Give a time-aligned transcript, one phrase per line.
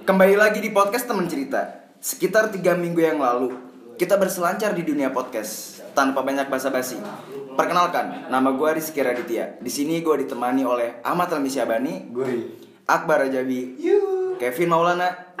[0.00, 1.90] Kembali lagi di podcast teman cerita.
[2.00, 3.52] Sekitar tiga minggu yang lalu,
[3.96, 6.96] kita berselancar di dunia podcast tanpa banyak basa-basi.
[7.52, 9.60] Perkenalkan, nama gue Rizky Raditya.
[9.60, 12.56] Di sini gue ditemani oleh Ahmad Almi Syabani, Gue.
[12.88, 13.76] Akbar Rajabi,
[14.40, 15.36] Kevin Maulana,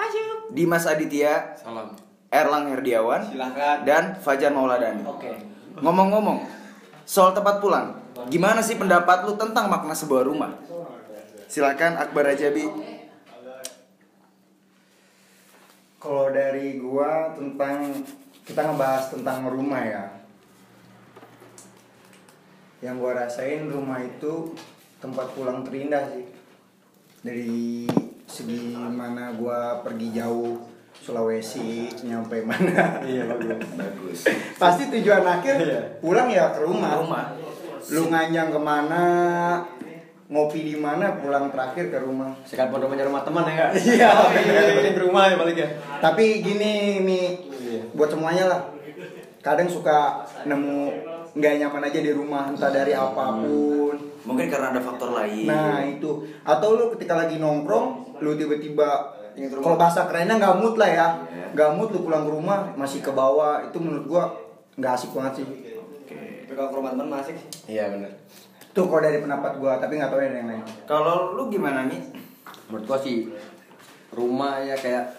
[0.52, 1.96] Dimas Aditya, Salam.
[2.30, 3.76] Erlang Herdiawan, Silakan.
[3.82, 5.02] dan Fajar Mauladani.
[5.02, 5.34] Oke.
[5.80, 6.46] Ngomong-ngomong,
[7.02, 7.96] soal tempat pulang,
[8.28, 10.54] gimana sih pendapat lu tentang makna sebuah rumah?
[11.50, 12.99] Silakan Akbar Rajabi.
[16.00, 17.92] Kalau dari gua tentang
[18.48, 20.04] kita ngebahas tentang rumah ya.
[22.80, 24.56] Yang gua rasain rumah itu
[24.96, 26.24] tempat pulang terindah sih.
[27.20, 27.84] Dari
[28.24, 30.56] segi mana gua pergi jauh
[31.00, 33.00] Sulawesi nyampe mana.
[33.04, 33.60] Iya bagus.
[33.76, 34.20] Bagus.
[34.56, 35.80] Pasti tujuan akhir Iya.
[36.00, 36.96] pulang ya ke rumah.
[37.00, 37.24] Rumah.
[37.92, 39.04] Lu nganjang ke mana,
[40.30, 42.30] ngopi di mana, pulang terakhir ke rumah.
[42.46, 43.70] Sekalipun rumahnya rumah teman ya kak.
[43.76, 44.10] Iya.
[44.94, 45.68] Ke rumah ya balik ya.
[45.98, 46.72] Tapi gini
[47.02, 47.26] nih
[47.60, 47.80] Iya.
[47.92, 48.60] buat semuanya lah.
[49.40, 50.94] Kadang suka nemu
[51.32, 53.94] nggak nyaman aja di rumah entah dari apa pun.
[54.20, 55.46] Mungkin karena ada faktor lain.
[55.46, 59.18] Nah itu atau lu ketika lagi nongkrong lu tiba-tiba
[59.58, 61.46] kalau bahasa kerennya nggak mood lah ya Iya.
[61.56, 64.24] nggak mood lu pulang ke rumah masih ke bawah itu menurut gua
[64.76, 65.46] nggak asik banget sih
[65.80, 66.44] Oke.
[66.44, 67.34] Tapi kalau ke rumah teman masih.
[67.64, 68.12] Iya benar.
[68.70, 70.64] Tuh kalau dari pendapat gua tapi nggak tahu ya yang lain.
[70.86, 72.02] Kalau lu gimana nih?
[72.70, 73.26] menurut gua sih
[74.14, 75.10] rumah ya kayak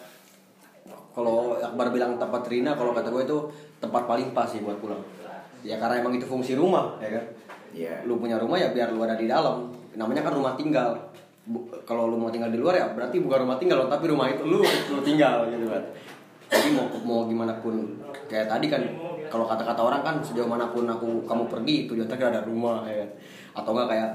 [1.12, 3.38] kalau Akbar bilang tempat Rina kalau kata gue itu
[3.84, 5.04] tempat paling pas sih buat pulang.
[5.60, 7.26] Ya karena emang itu fungsi rumah ya kan?
[7.72, 8.04] Iya.
[8.04, 9.72] lu punya rumah ya biar lu ada di dalam.
[9.96, 10.96] Namanya kan rumah tinggal.
[11.84, 14.64] Kalau lu mau tinggal di luar ya berarti bukan rumah tinggal tapi rumah itu lu
[14.64, 15.84] lu tinggal gitu kan?
[16.52, 18.84] Jadi mau mau gimana pun kayak tadi kan
[19.32, 23.00] kalau kata-kata orang kan sejauh mana pun aku kamu pergi tujuan terakhir ada rumah ya
[23.02, 23.10] kan?
[23.64, 24.10] Atau enggak kayak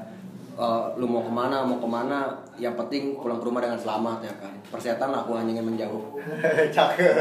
[0.56, 4.18] eh, lu mau ke mana mau ke mana yang penting pulang ke rumah dengan selamat
[4.20, 4.52] ya kan?
[4.68, 6.20] Persetan aku hanya ingin menjauh.
[6.76, 7.16] Cakep.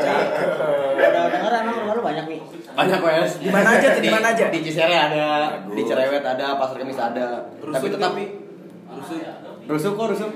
[0.99, 2.39] Udah denger emang rumah lu banyak nih.
[2.75, 3.31] banyak wes.
[3.39, 4.45] Di mana aja di mana aja?
[4.51, 7.47] di Cisere ada di Cerewet ada pasar Kemis ada.
[7.63, 8.11] Tapi tetap
[8.95, 9.19] Rusuh.
[9.65, 10.29] rusuh kok rusuh?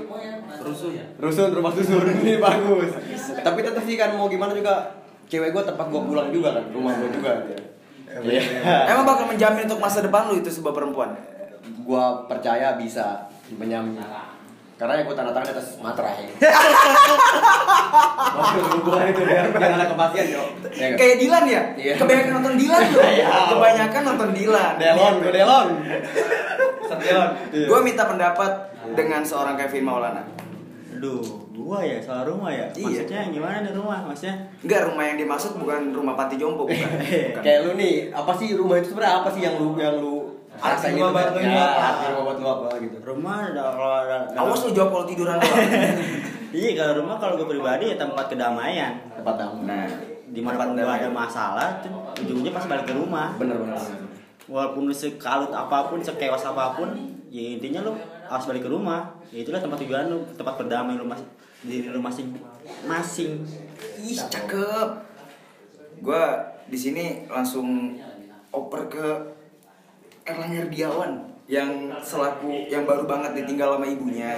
[0.60, 0.92] Rusuh.
[1.22, 2.92] rusun rumah susun ini bagus.
[3.40, 4.99] Tapi tetap sih kan mau gimana juga
[5.30, 7.32] cewek gue tempat gue pulang juga kan rumah gue juga
[8.10, 8.42] Iya.
[8.90, 11.14] Emang bakal menjamin untuk masa depan lu itu sebuah perempuan?
[11.60, 13.98] gue percaya bisa menyamin
[14.74, 16.24] karena yang gue tanda tangan atas materai
[18.32, 20.96] maksud gue itu biar biar ada kepastian yo Ya?
[20.96, 21.62] Kayak Dilan ya?
[21.76, 21.94] Iya.
[22.00, 23.02] Kebanyakan nonton Dilan tuh.
[23.04, 23.28] Iya.
[23.52, 24.74] Kebanyakan nonton Dilan.
[24.80, 25.68] delon gue delon
[26.80, 27.30] Setiawan.
[27.52, 28.52] Gue minta pendapat
[28.96, 30.24] dengan seorang Kevin Maulana.
[31.00, 31.24] Aduh,
[31.56, 32.68] gua ya soal rumah ya.
[32.76, 33.08] Iya.
[33.08, 34.04] Maksudnya gimana nih rumah?
[34.04, 36.76] Maksudnya Enggak, rumah yang dimaksud bukan rumah panti jompo, bukan.
[37.00, 37.40] bukan.
[37.40, 40.28] kayak lu nih apa sih rumah itu sebenarnya apa sih yang lu yang lu
[40.60, 41.82] Arti rasain rumah gitu, buat lu ini ya, apa?
[41.88, 45.36] arti rumah buat lu apa gitu rumah ada kalau ada Awas lu jawab kalau tiduran
[45.40, 45.56] doang.
[46.50, 48.92] Iya, kalau rumah kalau gue pribadi ya tempat kedamaian.
[49.14, 49.86] tempat damai Nah,
[50.34, 51.94] Di mana pun gua ada masalah, tuh
[52.26, 53.38] ujungnya pasti balik ke rumah.
[53.38, 53.78] bener bener
[54.50, 56.90] Walaupun lu sekalut apa pun, sekewas apa pun,
[57.30, 57.94] ya intinya lu
[58.30, 59.10] harus balik ke rumah.
[59.34, 61.30] Ya itulah tempat tujuan lu, tempat berdamai lu masing
[61.60, 62.38] diri lu masing
[62.88, 63.44] masing.
[64.00, 64.90] ih cakep.
[66.00, 66.24] Gue
[66.70, 68.00] di sini langsung
[68.54, 69.08] oper ke
[70.24, 71.12] Erlang Herdiawan
[71.50, 74.32] yang selaku yang baru banget ditinggal sama ibunya.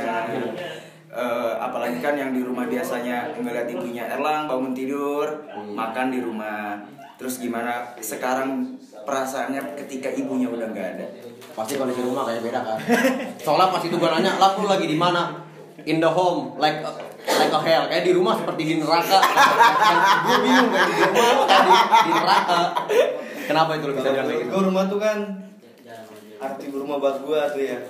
[1.11, 5.27] Eh, apalagi kan yang di rumah biasanya ngeliat ibunya Erlang bangun tidur,
[5.75, 6.79] makan di rumah.
[7.21, 11.07] Terus gimana sekarang perasaannya ketika ibunya udah nggak ada?
[11.51, 12.79] pasti kondisi rumah kayak beda kan
[13.43, 15.43] soalnya pas itu gua nanya lah lu lagi di mana?
[15.83, 16.91] In the home like a,
[17.25, 17.89] like a hell.
[17.89, 19.17] Kayak di rumah seperti di neraka.
[20.29, 21.73] Gue bingung kayak di rumah kayak di,
[22.05, 22.59] di neraka.
[23.49, 25.17] Kenapa itu lu bisa bilang kayak gitu Gue rumah tuh kan
[26.37, 27.81] arti rumah buat gua tuh ya.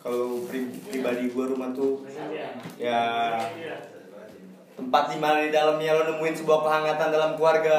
[0.00, 2.00] Kalau pri- pribadi gua rumah tuh
[2.80, 3.00] ya
[4.74, 7.78] tempat di mana di dalamnya lo nemuin sebuah kehangatan dalam keluarga.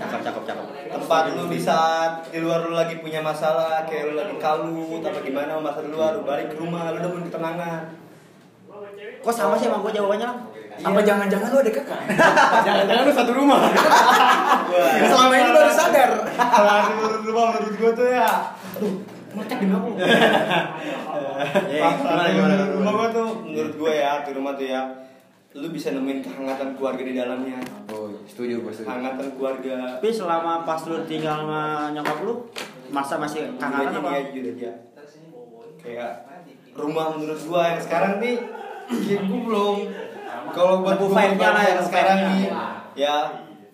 [0.00, 0.66] Cakep, cakep, cakep.
[0.90, 5.22] tempat lu di saat di luar lu lagi punya masalah kayak lu lagi kalut apa
[5.22, 7.82] gimana masa di luar lu balik ke rumah lu nemuin ketenangan
[9.20, 10.24] Kok sama sih sama gua jawabannya?
[10.24, 10.40] Lang?
[10.80, 12.00] Apa jangan-jangan lu ada kakak?
[12.66, 13.60] jangan-jangan lu satu rumah
[15.04, 16.10] Selama ini baru sadar.
[16.34, 16.76] kalau
[17.20, 18.28] di rumah menurut gua tuh ya
[19.30, 19.90] Ngecek di aku.
[21.70, 22.52] Ya, gimana gimana?
[22.56, 24.82] menurut rumah gua tuh menurut gua ya di rumah tuh ya
[25.50, 27.58] lu bisa nemuin kehangatan keluarga di dalamnya.
[27.90, 28.86] Oh setuju gue setuju.
[28.86, 29.76] Kehangatan keluarga.
[29.98, 32.34] Tapi selama pas lu tinggal sama nyokap lu,
[32.94, 34.08] masa masih kangen Gini apa?
[34.14, 34.70] aja jujur aja
[35.80, 36.12] kayak
[36.76, 38.36] rumah menurut gua yang sekarang nih
[38.86, 39.76] kayak gua belum.
[40.50, 42.44] Kalau buat vibe-nya lah ya, yang sekarang nih
[42.98, 43.16] ya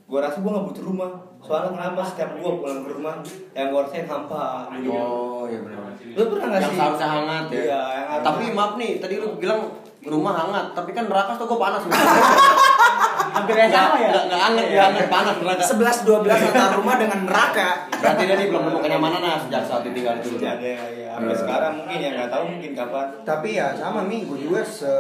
[0.06, 1.10] gua rasa gua nggak butuh rumah.
[1.42, 2.00] Soalnya kenapa?
[2.06, 3.14] Setiap gua pulang ke rumah
[3.52, 4.70] yang gua rasain hampa.
[4.78, 4.90] Gitu.
[4.92, 5.82] oh iya benar
[6.16, 6.78] lu pernah nggak yang sih?
[6.80, 7.60] seharusnya hangat ya.
[7.60, 9.60] Iya, yang tapi maaf nih tadi lu bilang
[10.06, 11.82] rumah hangat, tapi kan neraka tuh gue panas.
[13.36, 14.08] Hampir yang sama ya?
[14.08, 14.20] Iya.
[14.26, 15.64] nggak hangat, panas neraka.
[15.64, 17.68] 11 12 antara rumah dengan neraka.
[17.92, 20.40] Berarti dia belum nemu kenyamanan nah sejak saat ditinggal itu.
[20.40, 23.06] Ada ya, sampai sekarang mungkin ya nggak tahu mungkin kapan.
[23.24, 24.92] tapi ya sama nih gue juga se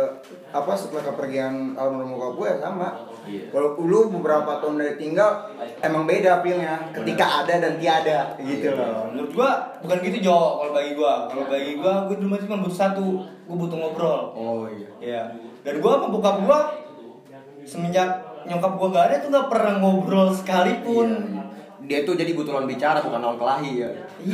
[0.48, 2.88] apa setelah kepergian almarhum bokap gue ya sama
[3.52, 5.52] kalau lu beberapa tahun dari tinggal
[5.84, 9.50] emang beda feelnya ketika ada dan tiada gitu loh Menurut gua
[9.84, 11.28] bukan gitu Jo kalau bagi gua.
[11.28, 13.06] Kalau bagi gua gua di rumah cuma butuh satu,
[13.44, 14.20] gua butuh ngobrol.
[14.32, 15.22] oh iya Iya.
[15.66, 16.58] Dan gua bokap gua
[17.66, 18.08] semenjak
[18.46, 21.08] nyokap gua gak ada tuh gak pernah ngobrol sekalipun.
[21.86, 23.90] Dia tuh jadi butuh lawan bicara bukan lawan kelahi ya.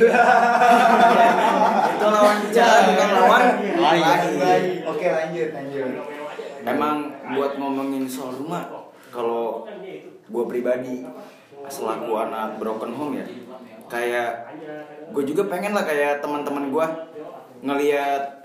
[1.93, 3.45] Itu lawan bicara bukan lawan
[3.77, 4.03] Lain.
[4.39, 4.65] lain.
[4.87, 5.91] oke lanjut lanjut
[6.63, 6.97] Emang
[7.35, 8.63] buat ngomongin soal rumah,
[9.11, 9.67] kalau
[10.31, 11.03] gue pribadi
[11.67, 13.27] selaku anak broken home ya,
[13.91, 14.31] kayak
[15.11, 16.87] gue juga pengen lah kayak teman-teman gue
[17.63, 18.43] ngelihat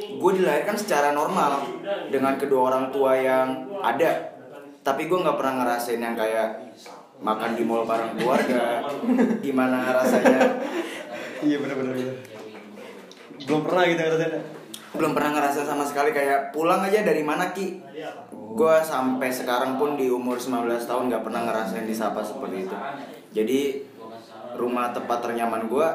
[0.00, 1.60] gue dilahirkan secara normal
[2.08, 4.32] dengan kedua orang tua yang ada,
[4.80, 6.72] tapi gue nggak pernah ngerasain yang kayak
[7.20, 8.80] makan di mall bareng keluarga,
[9.44, 10.56] gimana rasanya?
[11.44, 11.96] Iya benar-benar.
[13.44, 14.40] Belum pernah gitu rasanya.
[14.90, 17.78] belum pernah ngerasa sama sekali kayak pulang aja dari mana ki?
[18.58, 22.76] Gue sampai sekarang pun di umur 19 tahun nggak pernah ngerasain disapa seperti itu.
[23.30, 23.60] Jadi
[24.58, 25.88] rumah tempat ternyaman gue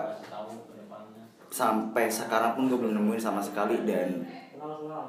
[1.56, 4.28] sampai sekarang pun gue belum nemuin sama sekali dan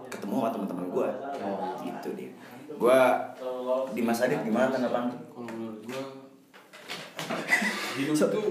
[0.07, 1.09] ketemu sama teman-teman gue
[1.43, 2.31] oh gitu dia
[2.71, 3.01] gue
[3.95, 5.11] di masa Adit gimana tanggapan?
[5.11, 6.03] Kalau menurut gua
[7.97, 8.43] hidup itu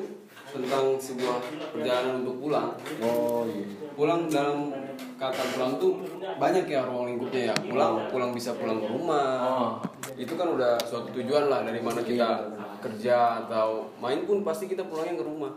[0.55, 1.35] tentang sebuah
[1.75, 2.71] perjalanan untuk pulang.
[3.03, 4.71] oh iya Pulang dalam
[5.15, 6.03] kata pulang tuh
[6.39, 7.55] banyak ya ruang lingkupnya ya.
[7.63, 9.79] Pulang, pulang bisa pulang ke rumah.
[10.19, 12.51] Itu kan udah suatu tujuan lah dari mana kita
[12.83, 15.51] kerja atau main pun pasti kita pulangnya ke rumah.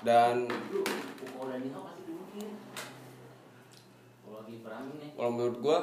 [0.00, 0.48] Dan
[5.12, 5.78] kalau menurut gua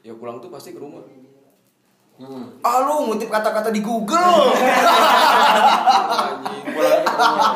[0.00, 1.04] ya pulang tuh pasti ke rumah.
[2.62, 4.52] ah lu ngutip kata-kata di Google.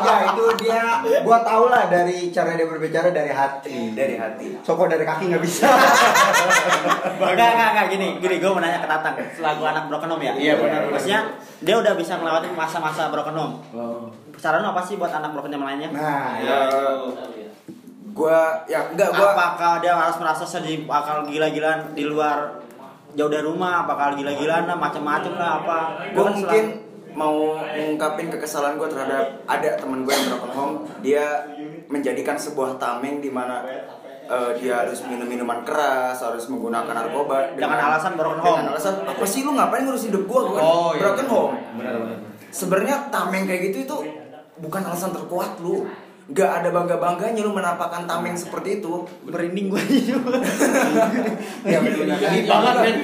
[0.06, 1.02] Ya itu dia.
[1.26, 3.96] Gua tau lah dari cara dia berbicara dari hati.
[3.96, 4.54] Dari hati.
[4.62, 5.66] Soko dari kaki nggak bisa.
[7.16, 9.16] Enggak, enggak, enggak, gini, gini, gue mau nanya ke Tatang.
[9.32, 10.32] Selaku anak broken home ya?
[10.36, 10.92] Iya, benar.
[10.92, 11.20] Maksudnya,
[11.64, 13.54] dia udah bisa melewati masa-masa broken home
[14.36, 15.88] Saran apa sih buat anak broken home lainnya?
[15.90, 16.58] nah ya.
[18.08, 22.64] gue ya enggak gue Apakah dia harus merasa sedih, bakal gila-gilaan di luar
[23.12, 25.78] jauh dari rumah, bakal gila-gilaan lah, macam-macam lah apa?
[26.12, 26.64] Gue mungkin
[27.12, 27.36] mau
[27.66, 30.74] mengungkapin kekesalan gue terhadap ada teman gue yang broken home.
[31.00, 31.44] Dia
[31.86, 33.64] menjadikan sebuah tameng di mana
[34.26, 38.58] eh, dia harus minum minuman keras harus menggunakan narkoba Dengan alasan broken home.
[38.58, 41.00] dengan alasan apa sih lu ngapain ngurus hidup gue gue Oh, iya.
[41.04, 41.52] broken home?
[42.48, 43.96] Sebenarnya tameng kayak gitu itu
[44.60, 45.86] bukan alasan terkuat lu.
[46.26, 49.06] Gak ada bangga bangganya lu menampakkan tameng seperti itu.
[49.30, 49.82] Merinding gue
[51.70, 52.96] ya benar Di banget men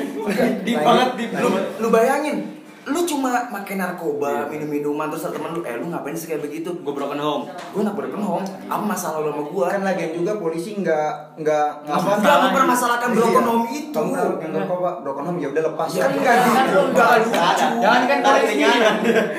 [0.67, 5.55] Di banget di lu, lu bayangin Lu cuma makan narkoba, minum minuman terus ada temen
[5.55, 6.75] lu Eh lu ngapain sih kayak begitu?
[6.83, 7.47] Gue broken home.
[7.71, 8.43] Gue nak broken home.
[8.67, 9.67] Apa masalah lu sama gue?
[9.71, 13.95] kan lagian juga polisi nggak nggak Apa Gak mempermasalahkan broken home itu.
[13.95, 15.89] Kamu yang nggak pak broken home ya udah lepas.
[15.95, 16.79] Ya enggak gitu.
[16.91, 17.31] Enggak lucu
[17.79, 18.55] Jangan kan polisi.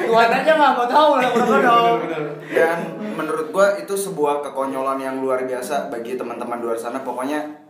[0.07, 1.99] Tuhan aja nggak mau tahu lah broken home.
[2.47, 2.77] Dan
[3.19, 7.03] menurut gue itu sebuah kekonyolan yang luar biasa bagi teman-teman di luar sana.
[7.03, 7.62] Pokoknya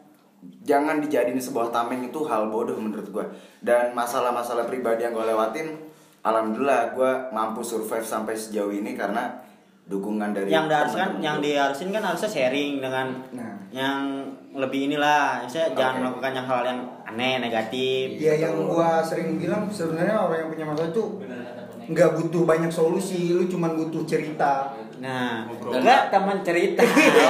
[0.63, 3.25] jangan dijadiin sebuah tameng itu hal bodoh menurut gue.
[3.59, 5.75] Dan masalah-masalah pribadi yang gue lewatin,
[6.23, 9.43] alhamdulillah gue mampu survive sampai sejauh ini karena
[9.83, 13.59] dukungan dari yang diharuskan yang diharusin kan harusnya sharing dengan Nah.
[13.67, 14.23] yang
[14.55, 16.01] lebih inilah misalnya jangan Oke.
[16.07, 20.65] melakukan yang hal yang aneh negatif ya yang gua sering bilang sebenarnya orang yang punya
[20.71, 21.03] masalah itu
[21.83, 26.81] nggak butuh banyak solusi lu cuma butuh cerita nah enggak teman cerita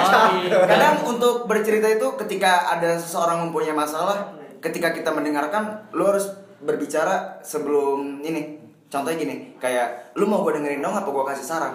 [0.68, 6.28] Kadang untuk bercerita itu ketika ada seseorang mempunyai masalah, ketika kita mendengarkan, lu harus
[6.60, 8.60] berbicara sebelum ini.
[8.88, 11.74] Contohnya gini, kayak lu mau gue dengerin dong apa gue kasih saran?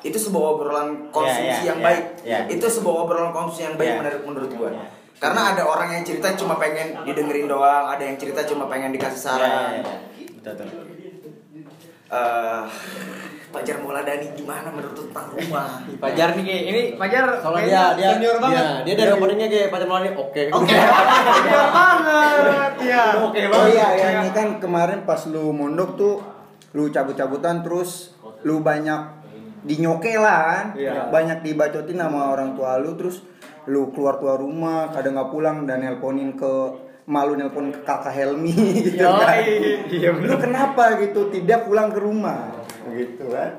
[0.00, 2.04] Itu sebuah obrolan konsumsi Ya, ya, yang ya, baik.
[2.22, 2.38] ya.
[2.48, 3.96] Itu sebuah obrolan konsumsi yang baik Ya.
[3.98, 4.70] menurut menurut gue.
[5.18, 9.20] Karena ada orang yang cerita cuma pengen didengerin doang, ada yang cerita cuma pengen dikasih
[9.20, 9.78] saran.
[9.78, 9.94] ya.
[10.38, 10.84] Betul, betul.
[12.12, 12.62] Eh,
[13.52, 15.84] Fajar Mauladani gimana menurut lu tentang rumah?
[16.00, 18.64] Fajar nih ini Fajar Soalnya dia dia senior banget.
[18.64, 20.42] Dia, dia dari openingnya kayak pacar melani oke.
[20.56, 20.72] Oke.
[20.72, 22.72] Senior banget.
[22.80, 23.02] Iya.
[23.28, 26.14] Oke oh iya ya ini kan kemarin pas lu mondok tuh
[26.72, 29.20] lu cabut-cabutan terus lu banyak
[29.62, 31.12] dinyoke lah kan Iya.
[31.12, 33.22] banyak dibacotin sama orang tua lu terus
[33.68, 36.50] lu keluar keluar rumah kadang nggak pulang dan nelponin ke
[37.06, 38.50] malu nelpon ke kakak Helmi
[38.88, 39.38] gitu kan
[39.86, 43.50] Iya lu kenapa gitu tidak pulang ke rumah gitu kan?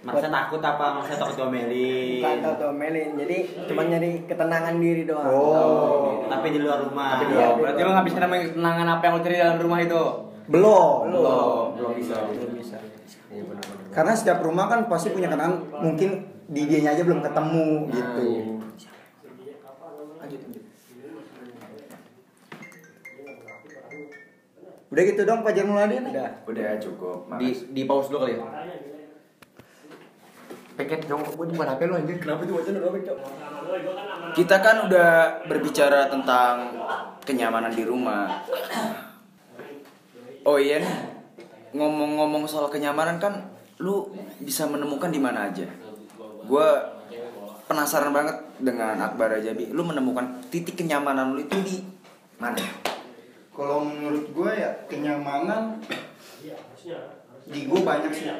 [0.00, 0.84] Merasa takut apa?
[0.96, 2.24] Merasa takut diomelin?
[2.24, 5.28] bukan tau domelin jadi cuma nyari ketenangan diri doang.
[5.28, 6.24] Oh.
[6.24, 7.08] Tapi di luar rumah.
[7.14, 9.58] Tapi di luar- Oh, berarti lo nggak bisa nemuin ketenangan apa yang lo cari dalam
[9.58, 10.02] rumah itu?
[10.46, 10.96] Belum.
[11.06, 11.64] Belum.
[11.76, 12.14] Belum bisa.
[12.26, 12.78] Belum bisa.
[13.30, 13.78] Iya, benar-benar.
[13.90, 16.10] karena setiap rumah kan pasti punya kenangan mungkin
[16.46, 18.26] di dianya aja belum ketemu gitu
[24.90, 27.30] udah gitu dong Pak Jarmuladin udah Udah cukup.
[27.38, 28.42] di di pause dulu kali ya
[30.80, 33.18] peket dong gue di mana lu anjir kenapa tuh wacana doang Cok?
[34.32, 35.10] Kita kan udah
[35.44, 36.72] berbicara tentang
[37.20, 38.40] kenyamanan di rumah.
[40.40, 40.94] Oh iya nih,
[41.76, 44.08] ngomong-ngomong soal kenyamanan kan lu
[44.40, 45.68] bisa menemukan di mana aja.
[46.48, 46.80] Gua
[47.68, 49.68] penasaran banget dengan Akbar Ajabi.
[49.68, 51.76] Lu menemukan titik kenyamanan lu itu di
[52.40, 52.56] mana?
[53.60, 55.76] Kalau menurut gue ya kenyamanan
[57.44, 58.32] di gue banyak sih.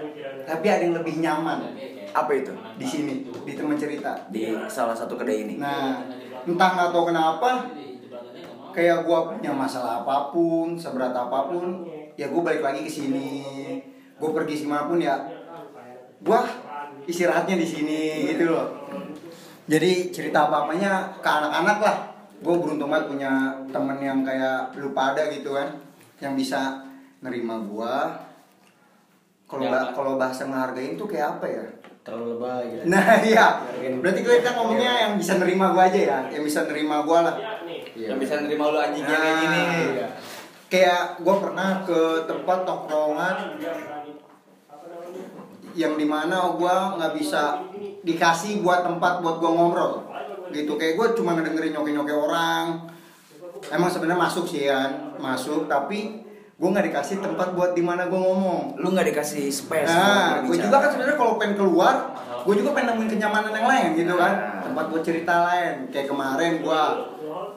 [0.49, 1.77] tapi ada yang lebih nyaman.
[2.17, 2.57] Apa itu?
[2.81, 4.17] di sini di teman cerita.
[4.33, 5.61] Di salah satu kedai ini.
[5.61, 6.00] Nah,
[6.49, 7.69] entah nggak tahu kenapa,
[8.73, 11.85] kayak gua punya masalah apa pun, seberat apa pun,
[12.17, 13.29] ya gue balik lagi ke sini.
[14.17, 15.21] Gue pergi pun ya,
[16.25, 16.49] gua
[17.05, 18.73] istirahatnya di sini gitu loh.
[19.69, 22.10] Jadi cerita apa apanya ke anak-anak lah.
[22.40, 23.32] Gue beruntung banget punya
[23.68, 25.76] temen yang kayak lu pada gitu kan,
[26.25, 26.80] yang bisa
[27.20, 28.16] nerima gua.
[29.44, 31.66] Kalau ba- kalau bahasa ngehargain tuh kayak apa ya?
[32.00, 32.82] terlalu lebay gitu.
[32.88, 33.47] Nah iya,
[34.00, 37.37] berarti kita ngomongnya yang bisa nerima gua aja ya, yang bisa nerima gua lah.
[37.92, 38.14] Iya.
[38.14, 39.62] yang bisa nerima lo anjing kayak Nah, gini
[40.70, 43.37] Kayak gua pernah ke tempat tongkrongan
[45.75, 47.62] yang di mana gua nggak bisa
[48.00, 49.92] dikasih buat tempat buat gua ngobrol
[50.50, 52.87] gitu kayak gua cuma ngedengerin nyoke nyoke orang
[53.71, 56.23] emang sebenarnya masuk sih kan masuk tapi
[56.61, 59.88] gua nggak dikasih tempat buat di mana gua ngomong Lu nggak dikasih space.
[59.92, 62.16] Nah, gue juga kan sebenarnya kalau pengen keluar,
[62.49, 64.62] gue juga pengen nemuin kenyamanan yang lain gitu kan, Nah.
[64.64, 65.75] tempat buat cerita lain.
[65.92, 66.83] Kayak kemarin gue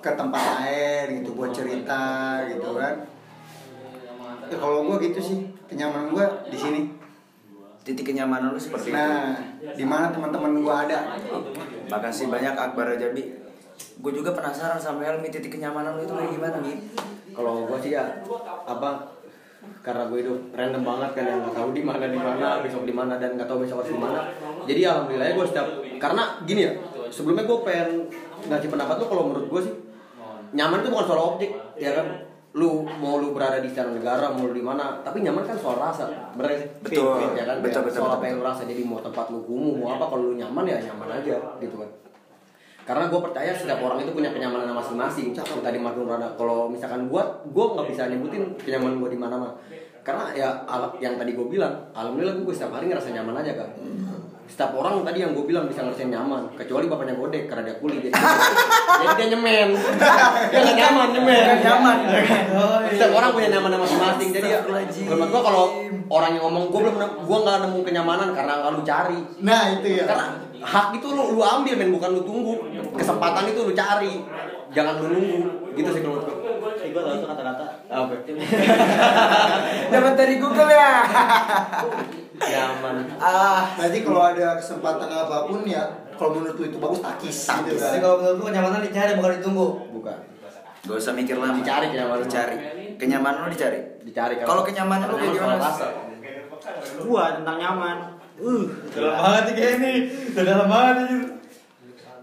[0.04, 2.04] ke tempat lain gitu buat cerita
[2.52, 3.08] gitu kan.
[4.52, 5.40] Ya, kalau gue gitu sih,
[5.72, 6.82] kenyamanan gue di sini.
[7.84, 8.98] Titik kenyamanan lu seperti itu.
[8.98, 9.36] Nah,
[9.76, 11.20] di mana teman-teman gue ada.
[11.92, 13.36] Makasih banyak Akbar Rajabi.
[14.00, 16.78] Gue juga penasaran sama Helmi titik kenyamanan lu itu kayak gimana nih?
[17.34, 18.06] kalau gue sih ya
[18.70, 19.18] apa
[19.82, 22.94] karena gue hidup random banget kan yang nggak tahu di mana di mana besok di
[22.94, 24.20] mana dan nggak tahu besok harus di mana
[24.70, 25.68] jadi alhamdulillah gue setiap
[26.00, 26.72] karena gini ya
[27.10, 27.90] sebelumnya gue pengen
[28.48, 29.76] ngasih pendapat lu kalau menurut gue sih
[30.54, 32.08] nyaman itu bukan soal objek ya kan
[32.54, 35.82] lu mau lu berada di secara negara mau lu di mana tapi nyaman kan soal
[35.82, 36.06] rasa
[36.38, 36.70] bener sih?
[36.86, 37.34] Betul.
[37.34, 37.58] ya kan?
[37.66, 39.90] Betul, Ya, betul, soal betul, apa yang lu rasa jadi mau tempat lu kumuh mau
[39.98, 41.90] apa kalau lu nyaman ya nyaman aja gitu kan.
[42.84, 45.32] Karena gue percaya setiap orang itu punya kenyamanan masing-masing.
[45.32, 49.20] Yang tadi Mas Nur ada kalau misalkan gue gue nggak bisa nyebutin kenyamanan gue di
[49.20, 49.54] mana mana
[50.04, 50.50] karena ya
[51.00, 53.70] yang tadi gue bilang alhamdulillah gue setiap hari ngerasa nyaman aja kan
[54.44, 57.96] setiap orang tadi yang gue bilang bisa ngerasain nyaman kecuali bapaknya godek karena dia kuli
[58.04, 58.12] jadi
[58.94, 59.70] jadi dia nyemen.
[60.52, 61.46] Dia nggak nyaman nyemen.
[61.64, 61.98] Nyaman.
[62.92, 64.30] setiap orang punya nyaman masing-masing.
[64.36, 65.66] Jadi ya menurut gue kalau
[66.12, 69.20] orang yang ngomong gue belum gue nggak nemu kenyamanan karena nggak lu cari.
[69.42, 70.04] Nah itu ya.
[70.06, 70.26] karena
[70.64, 72.56] hak itu lu lu ambil men bukan lu tunggu.
[73.00, 74.22] Kesempatan itu lu cari.
[74.76, 75.40] Jangan lu nunggu.
[75.74, 77.66] Gitu sih kalau menurut gue gue tau itu kata-kata.
[77.90, 78.14] apa?
[79.94, 80.92] Dapat dari Google ya.
[82.50, 85.84] nyaman ah, Berarti kalau ada kesempatan apa pun ya,
[86.16, 88.02] kalau menurut lu itu bagus takis gitu Jadi kan.
[88.04, 89.68] kalau menurut lu kenyamanan dicari bukan ditunggu.
[89.94, 90.18] bukan
[90.84, 91.56] gak usah mikir lama.
[91.56, 92.24] Dicari kenyamanan.
[92.28, 92.56] Dicari.
[93.00, 93.80] Kenyamanan lu dicari.
[94.04, 95.72] dicari Kalau kenyamanan lu kayak gimana?
[97.04, 97.98] Gua tentang nyaman.
[98.34, 99.94] Uh, Dalam banget kayak ini.
[100.34, 101.22] Udah dalam banget anjir.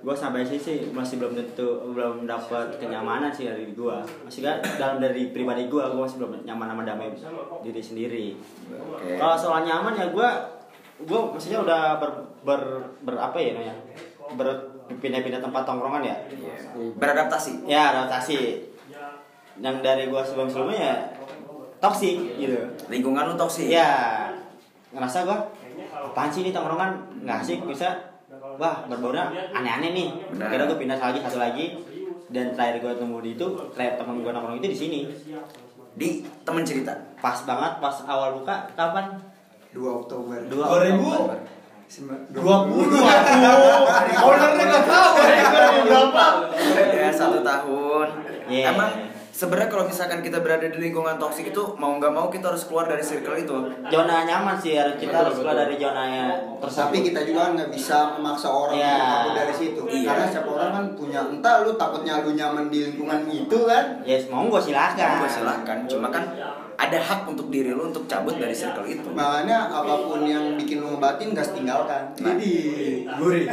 [0.01, 4.01] Gua sampai sini sih masih belum tentu belum dapat kenyamanan sih dari gua.
[4.25, 7.13] Masih kan dalam dari pribadi gua, gua masih belum nyaman sama damai
[7.61, 8.27] diri sendiri.
[8.73, 9.21] Oke.
[9.21, 10.29] Kalau soal nyaman ya gua
[11.05, 12.11] gua maksudnya udah ber,
[12.45, 12.61] ber,
[13.05, 13.77] ber apa ya namanya?
[14.37, 16.17] Berpindah-pindah tempat tongkrongan ya.
[16.97, 17.69] Beradaptasi.
[17.69, 18.69] Ya, adaptasi.
[19.61, 20.97] Yang dari gua sebelum-sebelumnya ya
[21.81, 22.57] toksik gitu.
[22.89, 23.69] Lingkungan lu toksik.
[23.69, 24.29] Iya.
[24.91, 25.45] Ngerasa gua
[25.91, 28.10] apaan sih ini tongkrongan nggak asik bisa
[28.61, 30.09] wah berbaunya aneh-aneh nih.
[30.31, 30.49] Benar.
[30.51, 31.67] Kira gua pindah lagi satu lagi
[32.29, 35.01] dan terakhir gua temu di itu terakhir temen gua nongkrong itu di sini
[35.91, 36.09] Di
[36.45, 36.93] temen cerita.
[37.19, 39.19] pas banget pas awal buka kapan
[39.71, 40.39] 2 Oktober.
[40.47, 41.35] dua 2000.
[41.87, 43.67] Sembilan- 20 aku.
[44.23, 45.47] Ownernya nggak tahu ya
[45.83, 46.25] berapa.
[46.93, 48.07] Ya satu tahun.
[48.47, 48.71] Iya.
[48.71, 48.91] Emang
[49.41, 52.85] sebenarnya kalau misalkan kita berada di lingkungan toksik itu mau nggak mau kita harus keluar
[52.85, 53.57] dari circle itu
[53.89, 56.29] Zona nyaman sih harus kita harus keluar dari zona yang
[56.61, 59.81] Tapi kita juga nggak bisa memaksa orang untuk kabur dari situ.
[59.89, 60.13] Iya.
[60.13, 64.05] Karena setiap orang kan punya entah lu takutnya lu nyaman di lingkungan itu kan.
[64.05, 65.25] Yes, monggo silakan.
[65.25, 66.29] Monggo silahkan cuma kan
[66.77, 70.85] ada hak untuk diri lu untuk cabut dari circle itu Makanya apa pun yang bikin
[70.85, 72.13] lu ngebatin gas tinggalkan.
[72.21, 72.37] Nah.
[72.37, 72.53] Jadi
[73.17, 73.49] gurih.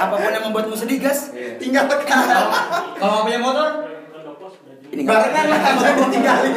[0.00, 2.00] apa pun yang membuatmu sedih gas tinggalkan.
[2.96, 3.93] Kalau punya motor,
[4.94, 6.54] ini nggak Barengan lah jangan tinggalin.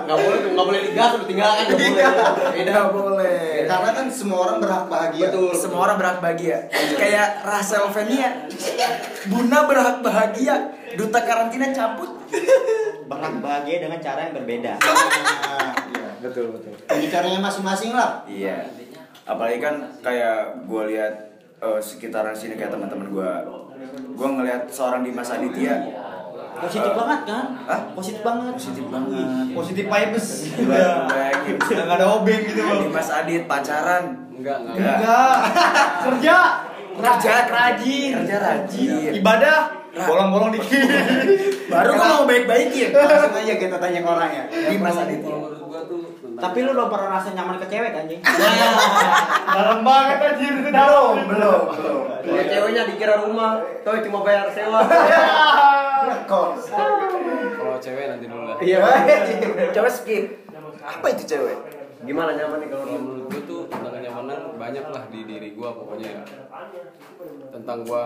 [0.00, 4.86] nggak boleh nggak boleh digas tinggalkan nggak boleh tidak boleh Karena kan semua orang berhak
[4.90, 5.26] bahagia.
[5.30, 5.54] Betul.
[5.54, 6.58] Semua orang berhak bahagia.
[6.98, 8.30] Kayak Rachel Fenia.
[9.30, 10.74] Bunda berhak bahagia.
[10.98, 12.10] Duta karantina cabut.
[13.06, 14.74] Berhak bahagia dengan cara yang berbeda.
[14.82, 16.08] Nah, iya.
[16.18, 18.26] betul betul Ini caranya masing-masing lah.
[18.26, 18.66] Iya.
[19.22, 21.14] Apalagi kan kayak gue lihat
[21.62, 23.30] eh, sekitaran sini kayak teman-teman gue.
[24.18, 25.78] Gue ngelihat seorang Dimas Aditya.
[26.60, 27.44] Positif banget kan?
[27.64, 27.80] Hah?
[27.96, 28.52] Positif banget.
[28.54, 29.26] Positif banget.
[29.56, 30.26] positif vibes.
[30.52, 31.54] Gila, bayangin.
[31.56, 32.78] Udah nggak ada obeng gitu bang.
[32.84, 34.04] Dimas Adit pacaran.
[34.36, 34.76] Enggak, enggak.
[34.76, 34.96] Enggak.
[35.00, 35.36] Enggak.
[36.04, 36.36] Kerja.
[37.00, 38.12] Kerja rajin.
[38.20, 39.10] Kerja rajin.
[39.16, 39.60] Ibadah.
[39.90, 40.86] Bolong-bolong dikit.
[41.66, 42.94] Baru gue mau baik-baikin.
[42.94, 44.44] Langsung aja kita tanya ke orang ya.
[44.70, 45.34] Dimas Kalau Aditya.
[45.34, 48.20] menurut gua tuh tentang Tapi lu belum pernah rasa nyaman ke cewek anjing.
[49.56, 51.20] Dalam banget anjir itu dalam.
[51.28, 52.02] Belum, belum.
[52.24, 54.80] ya ceweknya dikira rumah tuh cuma bayar sewa
[56.30, 56.70] Kos.
[56.70, 58.56] kalau cewek nanti dulu lah.
[58.62, 58.80] iya
[59.74, 60.24] Cewek skip.
[60.80, 61.58] Apa itu cewek?
[62.00, 65.68] gimana nyaman nih kalau Kalau menurut gue tuh tentang kenyamanan banyak lah di diri gue
[65.68, 66.22] pokoknya ya.
[67.52, 68.02] Tentang gue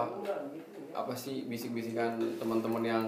[0.95, 3.05] apa sih bisik-bisikan teman-teman yang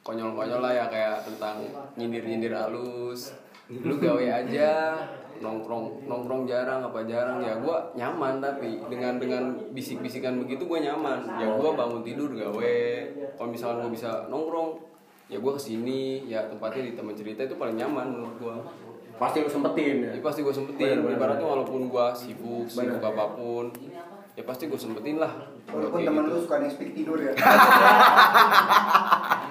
[0.00, 1.60] konyol-konyol lah ya kayak tentang
[2.00, 3.36] nyindir-nyindir halus.
[3.68, 4.96] Lu gawe aja.
[5.38, 7.38] Nongkrong nongkrong jarang apa jarang.
[7.38, 11.28] Ya gue nyaman tapi dengan dengan bisik-bisikan begitu gue nyaman.
[11.38, 12.76] Ya gue bangun tidur gawe.
[13.38, 14.82] Kalau misalnya gue bisa nongkrong
[15.28, 18.56] ya gue ke sini ya tempatnya di teman cerita itu paling nyaman menurut gue
[19.20, 20.10] pasti lu sempetin ya?
[20.16, 21.04] Ya pasti gue sempetin.
[21.04, 24.07] Ibaratnya walaupun gue sibuk sibuk apa pun ya
[24.42, 25.32] pasti gue sempetin lah
[25.68, 26.32] Walaupun temen gitu.
[26.32, 27.32] lu suka nge-speak tidur ya.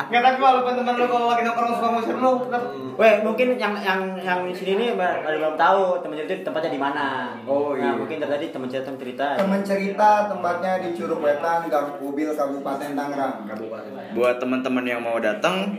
[0.07, 2.31] Nggak tapi walaupun teman lu kalau lagi nongkrong suka ngusir lu.
[2.41, 2.63] tetap.
[2.97, 6.71] Weh, mungkin yang yang yang di sini nih ba- ada belum tahu teman cerita tempatnya
[6.71, 7.05] di mana.
[7.43, 7.91] Oh, iya.
[7.91, 9.25] Nah, mungkin dari tadi teman cerita cerita.
[9.35, 13.33] Temen cerita tempatnya di Curug Wetan, Gang Kubil, Kabupaten Tangerang.
[14.15, 15.75] Buat teman-teman yang mau datang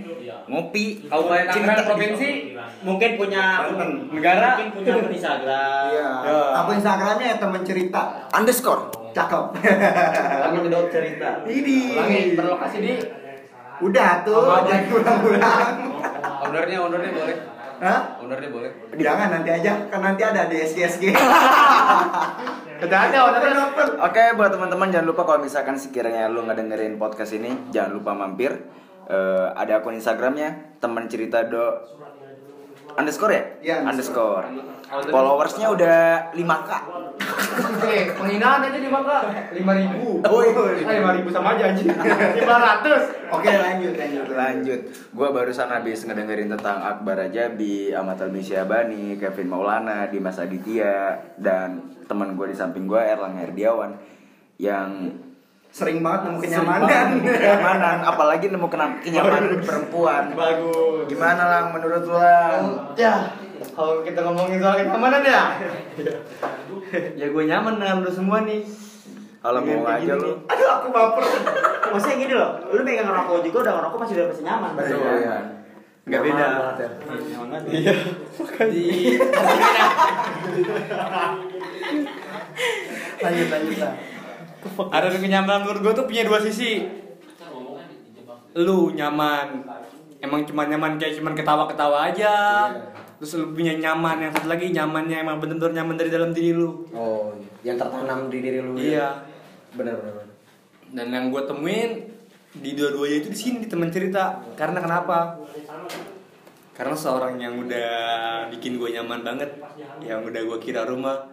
[0.47, 2.31] ngopi, Kabupaten Tangerang provinsi
[2.79, 3.67] Mungkin punya
[4.13, 4.55] Negara.
[4.55, 5.83] mungkin punya Instagram.
[5.91, 6.11] Iya.
[6.55, 8.29] Apa Instagramnya ya temen cerita.
[8.31, 9.08] underscore.
[9.19, 9.45] Cakep.
[10.39, 11.79] lagi tidak cerita Ini.
[11.99, 12.93] ulangi berlokasi di
[13.79, 15.75] Udah tuh, jangan ulang-ulang.
[16.47, 17.37] ownernya ownernya boleh
[17.79, 18.01] Hah?
[18.19, 21.15] ownernya boleh Jangan nanti aja, kan nanti ada di SG-SG.
[22.79, 23.67] Hati-hati orangnya.
[24.03, 28.15] Oke, buat teman-teman jangan lupa kalau misalkan sekiranya lu nggak dengerin podcast ini, jangan lupa
[28.15, 28.55] mampir.
[29.09, 31.65] Eh, ada akun Instagramnya teman cerita do
[32.99, 33.43] underscore ya?
[33.63, 34.47] Iya, underscore.
[34.89, 35.99] Followersnya udah
[36.35, 36.71] 5k.
[37.59, 39.19] Oke, penghinaan aja di bangka.
[39.55, 40.23] Lima ribu.
[40.23, 40.87] Oh, iya.
[40.87, 41.91] Ah, lima ribu sama aja anjing.
[42.39, 43.03] Lima ratus.
[43.29, 44.25] Oke, lanjut, lanjut.
[44.33, 51.19] Lanjut, gue barusan habis ngedengerin tentang Akbar Ajabi, Ahmad Albi Syabani, Kevin Maulana, Dimas Aditya,
[51.37, 53.99] dan teman gue di samping gue Erlang Herdiawan
[54.59, 55.13] yang
[55.69, 57.07] Sering banget nemu kenyamanan.
[57.23, 58.67] kenyamanan, apalagi nemu
[59.05, 60.33] kenyamanan perempuan.
[60.33, 61.05] Bagus.
[61.13, 62.63] Gimana lang menurut lu lang?
[62.97, 63.37] Ya,
[63.77, 65.45] kalau kita ngomongin soal kenyamanan ya.
[67.21, 68.65] ya gue nyaman dengan lu semua nih
[69.39, 70.35] Kalau Dengan mau aja lu.
[70.51, 71.25] Aduh, aku baper.
[71.95, 74.71] Maksudnya gini loh, lu pegang rokok juga udah ngerokok masih udah pasti nyaman.
[74.75, 74.99] Betul.
[74.99, 75.37] Iya.
[76.09, 77.69] nggak beda Nyaman banget.
[77.69, 77.95] Iya.
[83.21, 83.95] Lanjut, lanjut lah.
[84.91, 86.83] Ada kenyamanan menurut gue tuh punya dua sisi.
[88.59, 89.63] Lu nyaman,
[90.19, 92.35] emang cuma nyaman kayak cuman ketawa-ketawa aja.
[93.19, 96.87] Terus lu punya nyaman yang satu lagi nyamannya emang bener-bener nyaman dari dalam diri lu.
[96.95, 97.35] oh
[97.67, 98.95] yang tertanam di diri lu Iya.
[98.95, 99.09] ya
[99.75, 100.27] benar benar.
[100.95, 101.91] Dan yang gue temuin
[102.55, 104.39] di dua-duanya itu di sini di teman cerita.
[104.55, 105.35] Karena kenapa?
[106.73, 107.91] Karena seorang yang udah
[108.55, 109.51] bikin gue nyaman banget,
[109.99, 111.27] yang udah gue kira rumah,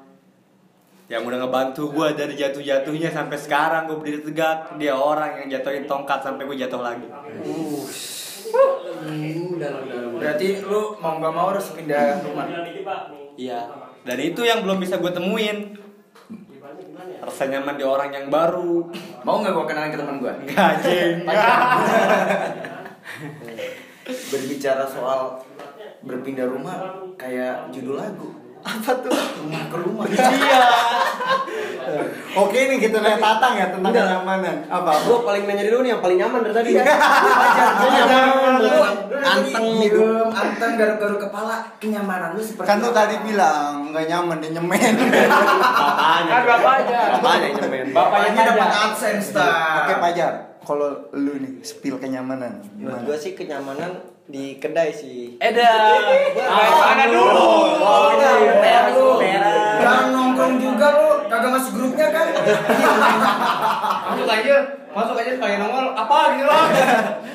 [1.06, 4.74] yang udah ngebantu gue dari jatuh-jatuhnya sampai sekarang gue berdiri tegak.
[4.82, 7.06] Dia orang yang jatuhin tongkat sampai gue jatuh lagi.
[10.18, 12.46] Berarti lu mau nggak mau harus pindah rumah.
[13.38, 13.60] Iya.
[14.06, 15.78] Dan itu yang belum bisa gue temuin.
[17.22, 18.90] Rasa nyaman di orang yang baru.
[19.26, 20.34] Mau nggak gua kenalin ke teman gua?
[20.38, 21.26] Enggak anjing.
[24.06, 25.42] Berbicara soal
[26.06, 28.30] berpindah rumah kayak judul lagu.
[28.66, 29.14] Apa tuh?
[29.14, 30.06] Rumah ke rumah.
[31.86, 32.02] Iya.
[32.36, 34.68] Oke nih kita lihat tatang ya tentang kenyamanan.
[34.68, 34.92] Apa?
[35.08, 36.84] Gua paling nanya dulu nih yang paling nyaman dari tadi ya.
[36.84, 38.04] Iya,
[39.26, 40.02] anteng gitu.
[40.34, 42.98] anteng, garuk-garuk kepala, kenyamanan lu seperti Kan lu apa?
[43.06, 44.94] tadi bilang nggak nyaman dia nyemen.
[45.30, 46.32] Bapaknya.
[46.34, 47.02] Kan bapaknya.
[47.16, 47.86] Bapaknya nyemen.
[47.96, 50.00] Bapaknya dapat AdSense Oke tak?
[50.02, 50.34] Pajar,
[50.66, 53.08] kalau lu nih spill kenyamanan Menurut gimana?
[53.08, 53.92] gue sih kenyamanan
[54.26, 55.38] di kedai sih.
[55.38, 55.70] Eda.
[56.50, 57.30] Mana dulu?
[57.78, 58.58] Oh, iya.
[58.58, 59.22] Perak lu.
[59.78, 62.28] Jangan nongkrong juga lu, kagak masuk grupnya kan?
[64.06, 64.56] Masuk aja,
[64.96, 66.66] masuk aja sekalian nongol apa gitu loh.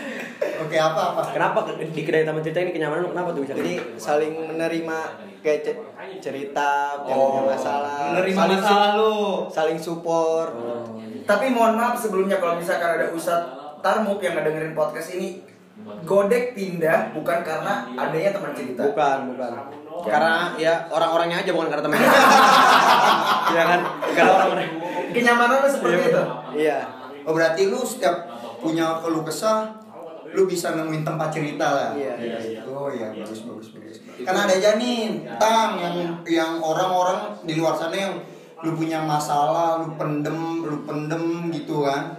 [0.61, 1.21] Oke apa apa?
[1.31, 3.53] Kenapa ke- di kedai taman cerita ini kenyamanan lu kenapa tuh bisa?
[3.53, 4.99] Jadi saling menerima
[5.41, 5.81] kayak ce-
[6.21, 9.15] cerita, punya masalah, Menerima saling su- masalah lu.
[9.49, 10.53] saling support.
[11.23, 13.49] Tapi mohon maaf sebelumnya kalau misalkan ada Ustadz
[13.81, 15.41] Tarmuk yang ngedengerin podcast ini
[16.03, 19.51] Godek pindah bukan karena adanya teman cerita Bukan, bukan.
[20.03, 21.97] Karena ya orang-orangnya aja bukan karena temen.
[23.51, 23.81] Iya kan?
[24.13, 24.69] Karena orang-orang.
[25.11, 26.23] Kenyamanan seperti itu
[26.55, 26.79] Iya.
[27.23, 29.80] Oh berarti lu setiap punya keluh kesah
[30.31, 31.89] lu bisa nemuin tempat cerita lah.
[31.93, 32.15] Iya.
[32.65, 33.97] Oh iya bagus bagus bagus.
[34.21, 34.99] Karena ada aja nih
[35.37, 38.15] tang yang yang orang-orang di luar sana yang
[38.61, 42.15] lu punya masalah, lu pendem, lu pendem gitu kan.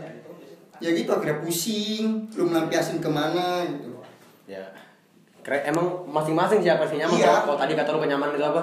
[0.82, 4.02] Ya gitu akhirnya pusing, lu melampiasin ke mana gitu.
[4.45, 4.65] Ya.
[5.41, 7.13] Keren, emang masing-masing siapa sih nyaman?
[7.15, 7.26] Iya.
[7.28, 8.62] Kalau- Kalau tadi kata lu kenyamanan itu apa?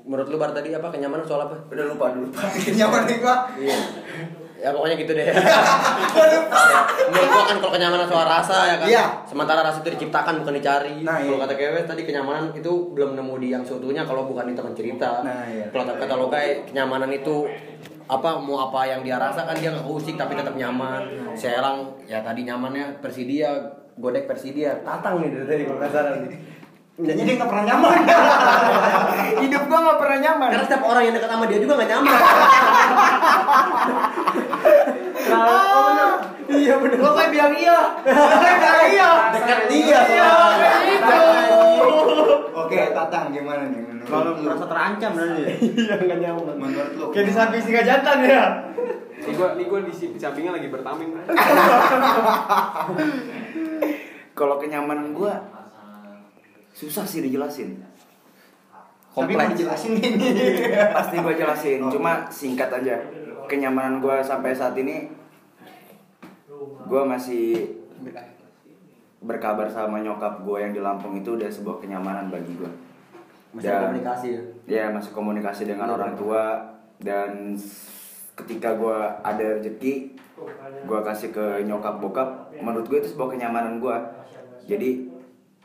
[0.00, 1.54] Menurut lu bar tadi apa kenyamanan soal apa?
[1.66, 2.26] Udah lupa dulu
[2.72, 3.36] Nyaman nih gua.
[3.54, 3.78] Iya.
[4.60, 5.24] Ya pokoknya gitu deh.
[7.10, 8.88] Menurut gua kan kalau kenyamanan soal rasa ya kan.
[8.92, 9.04] Iya.
[9.24, 11.00] Sementara rasa itu diciptakan bukan dicari.
[11.00, 11.44] Nah, kalau iya.
[11.48, 15.24] kata Kewe tadi kenyamanan itu belum nemu di yang seutuhnya kalau bukan di teman cerita.
[15.24, 15.72] Nah, iya.
[15.72, 17.48] Kalau kata lo kayak kenyamanan itu
[18.10, 21.32] apa mau apa yang dia rasakan dia nggak usik tapi tetap nyaman.
[21.32, 23.56] Serang ya tadi nyamannya Persidia,
[23.96, 26.40] godek Persidia, tatang nih dari tadi kalau nggak nih.
[27.00, 27.96] Jadi dia nggak pernah nyaman.
[29.40, 32.12] Hidup gua gak pernah nyaman Karena setiap orang yang dekat sama dia juga nggak nyaman.
[36.50, 36.98] Iya benar.
[36.98, 37.78] Lo kayak bilang iya.
[38.90, 39.10] iya.
[39.30, 40.00] Dekat dia.
[42.50, 45.42] Oke, Tatang gimana nih menurut Kalau merasa terancam nanti.
[45.62, 46.54] Iya nggak nyaman.
[46.58, 47.06] Menurut lu?
[47.14, 48.44] Kayak di samping singa jantan ya.
[49.20, 51.12] Ini gua, ini gua di, sampingnya lagi bertaming.
[54.38, 55.36] Kalau kenyamanan gua
[56.72, 57.76] Susah sih dijelasin
[59.12, 60.32] Tapi mau jelasin ini.
[60.96, 62.96] Pasti gua jelasin, cuma singkat aja
[63.44, 65.19] Kenyamanan gua sampai saat ini
[66.60, 67.80] Gua masih
[69.20, 72.70] berkabar sama nyokap gue yang di Lampung itu udah sebuah kenyamanan bagi gue.
[73.52, 74.42] Masih komunikasi ya?
[74.64, 76.56] Ya masih komunikasi dengan orang tua
[77.00, 77.52] dan
[78.32, 80.16] ketika gue ada rezeki,
[80.88, 82.48] gue kasih ke nyokap bokap.
[82.64, 83.96] Menurut gue itu sebuah kenyamanan gue.
[84.64, 85.12] Jadi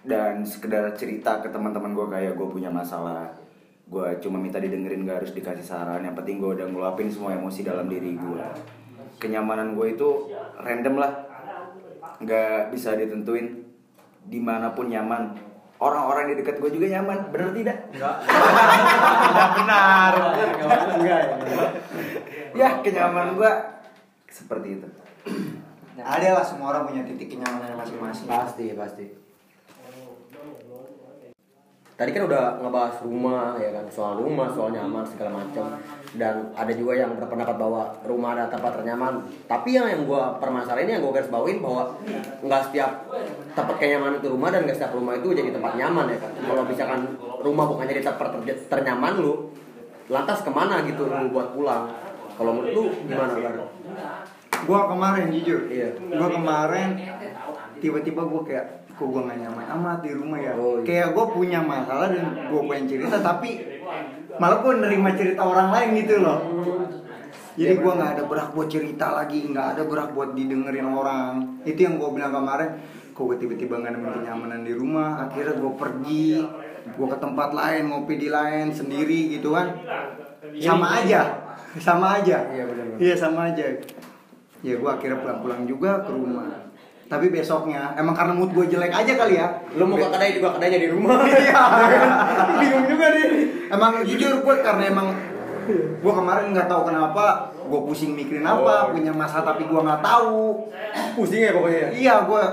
[0.06, 3.34] dan sekedar cerita ke teman-teman gue kayak gue punya masalah,
[3.90, 6.04] gue cuma minta didengerin gak harus dikasih saran.
[6.04, 8.42] Yang penting gue udah ngeluapin semua emosi dalam diri gue.
[9.16, 11.12] Kenyamanan gue itu random lah,
[12.20, 13.64] nggak bisa ditentuin
[14.26, 15.38] di mana pun nyaman
[15.78, 18.18] orang-orang di dekat gue juga nyaman bener tidak Enggak
[19.60, 20.14] benar.
[20.98, 21.36] Enggak ya.
[22.56, 23.52] ya kenyamanan gue
[24.32, 24.88] seperti itu
[25.96, 28.28] Ada lah semua orang punya titik kenyamanannya masing-masing.
[28.28, 29.06] Pasti, pasti.
[31.96, 35.80] Tadi kan udah ngebahas rumah ya kan, soal rumah, soal nyaman segala macam.
[36.12, 39.24] Dan ada juga yang berpendapat bahwa rumah ada tempat ternyaman.
[39.48, 40.04] Tapi yang yang
[40.36, 41.96] permasalahan ini yang gua garis bawain bahwa
[42.44, 43.08] nggak setiap
[43.56, 46.32] tempat kenyamanan itu rumah dan nggak setiap rumah itu jadi tempat nyaman ya kan.
[46.36, 47.02] Kalau misalkan
[47.40, 49.56] rumah bukan jadi tempat ter- ternyaman lu,
[50.12, 51.96] lantas ke mana gitu lu buat pulang?
[52.36, 53.56] Kalau menurut lu gimana Bar?
[54.68, 55.96] Gua kemarin jujur, Iya.
[56.12, 57.00] gua kemarin
[57.80, 60.56] tiba-tiba gua kayak kok gua gak nyaman amat di rumah ya.
[60.56, 60.88] Oh, iya.
[60.88, 63.60] Kayak gua punya masalah dan gua pengen cerita tapi
[64.40, 66.40] malah gua nerima cerita orang lain gitu loh.
[67.56, 71.64] Jadi gua nggak ada berak buat cerita lagi, nggak ada berak buat didengerin orang.
[71.64, 72.80] Itu yang gua bilang kemarin.
[73.16, 75.28] Kok gua tiba-tiba nggak nemuin kenyamanan di rumah.
[75.28, 76.44] Akhirnya gua pergi,
[77.00, 79.72] gua ke tempat lain, ngopi di lain sendiri gitu kan.
[80.60, 81.22] Sama aja,
[81.80, 82.44] sama aja.
[82.52, 82.64] Iya.
[83.00, 83.64] Iya sama aja.
[84.60, 86.65] Ya gua akhirnya pulang-pulang juga ke rumah.
[87.06, 89.48] Tapi besoknya, emang karena mood gue jelek aja kali ya.
[89.74, 91.22] Lu mau ke kedai juga kedainya di rumah.
[91.22, 91.62] Iya.
[92.60, 93.26] Bingung juga nih.
[93.68, 95.08] Emang jujur gue karena emang
[95.66, 100.70] gue kemarin nggak tahu kenapa gue pusing mikirin apa punya masalah tapi gue nggak tahu
[101.18, 101.90] Pusing ya pokoknya.
[101.90, 102.44] iya gue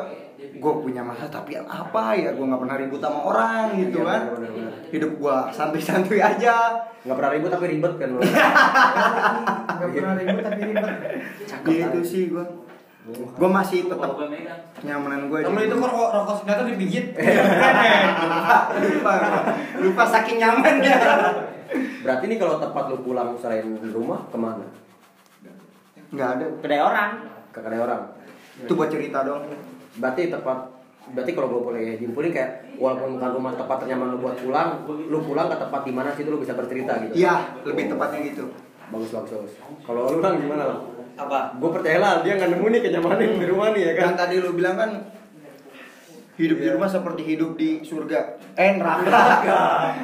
[0.56, 4.20] gue punya masalah tapi apa ya gue nggak pernah ribut sama orang gitu Iya, kan
[4.32, 4.72] benar-benar.
[4.88, 6.56] hidup gue santuy-santuy aja
[7.04, 8.20] Nggak pernah ribut tapi ribet kan lu.
[9.76, 10.96] nggak pernah ribut tapi ribet
[11.62, 12.44] gitu sih gue
[13.02, 14.14] gue masih tetap
[14.80, 17.06] nyamanan gue Kamu itu kok rokok rokok senjata dipijit.
[18.94, 19.12] lupa
[19.76, 20.94] lupa saking nyamannya
[22.02, 24.62] Berarti nih kalau tempat lu pulang selain rumah ke mana?
[26.08, 27.10] nggak ada Kedai orang.
[27.50, 28.02] Ke kedai orang.
[28.54, 29.50] itu buat cerita dong
[29.94, 30.70] Berarti tempat
[31.02, 35.18] berarti kalau gue boleh simpulin kayak walaupun bukan rumah tempat ternyaman lu buat pulang lu
[35.18, 38.46] pulang ke tempat di mana situ lu bisa bercerita gitu Iya, lebih tepatnya gitu.
[38.86, 40.62] bagus bagus bagus kalau lu bang gimana?
[41.12, 41.60] Apa?
[41.60, 44.34] gue percaya lah dia nggak nemu nih kenyamanan di rumah nih ya kan Yang tadi
[44.40, 44.90] lu bilang kan
[46.32, 48.40] hidup di rumah seperti hidup di surga.
[48.56, 49.20] Eh neraka.